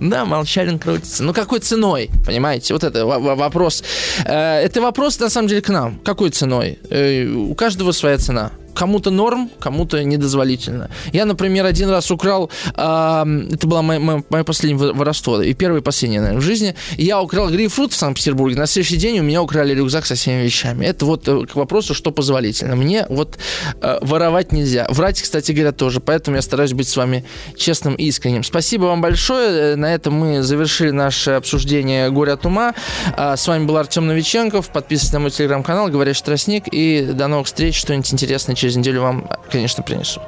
[0.00, 1.22] Да, Молчалин крутится.
[1.22, 2.10] Но какой ценой?
[2.26, 2.72] Понимаете?
[2.72, 3.84] Вот это вопрос.
[4.24, 6.00] Э, это вопрос, на самом деле, к нам.
[6.04, 6.78] Какой ценой?
[6.90, 10.90] Э, у каждого своя цена кому-то норм, кому-то недозволительно.
[11.12, 15.80] Я, например, один раз украл, э, это было мое, мое, мое последнее воровство, и первое
[15.80, 16.74] и последнее, наверное, в жизни.
[16.96, 20.84] Я украл грейпфрут в Санкт-Петербурге, на следующий день у меня украли рюкзак со всеми вещами.
[20.84, 22.76] Это вот э, к вопросу, что позволительно.
[22.76, 23.38] Мне вот
[23.80, 24.86] э, воровать нельзя.
[24.90, 27.24] Врать, кстати говоря, тоже, поэтому я стараюсь быть с вами
[27.56, 28.44] честным и искренним.
[28.44, 29.76] Спасибо вам большое.
[29.76, 32.74] На этом мы завершили наше обсуждение «Горе от ума».
[33.16, 34.70] А, с вами был Артем Новиченков.
[34.70, 37.78] Подписывайтесь на мой телеграм-канал «Говорящий тростник» и до новых встреч.
[37.78, 40.20] Что-нибудь интересное через неделю вам, конечно, принесу.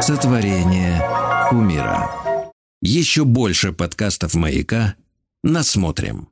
[0.00, 1.02] Сотворение
[1.52, 2.10] умира.
[2.80, 4.94] Еще больше подкастов «Маяка»
[5.44, 6.28] насмотрим.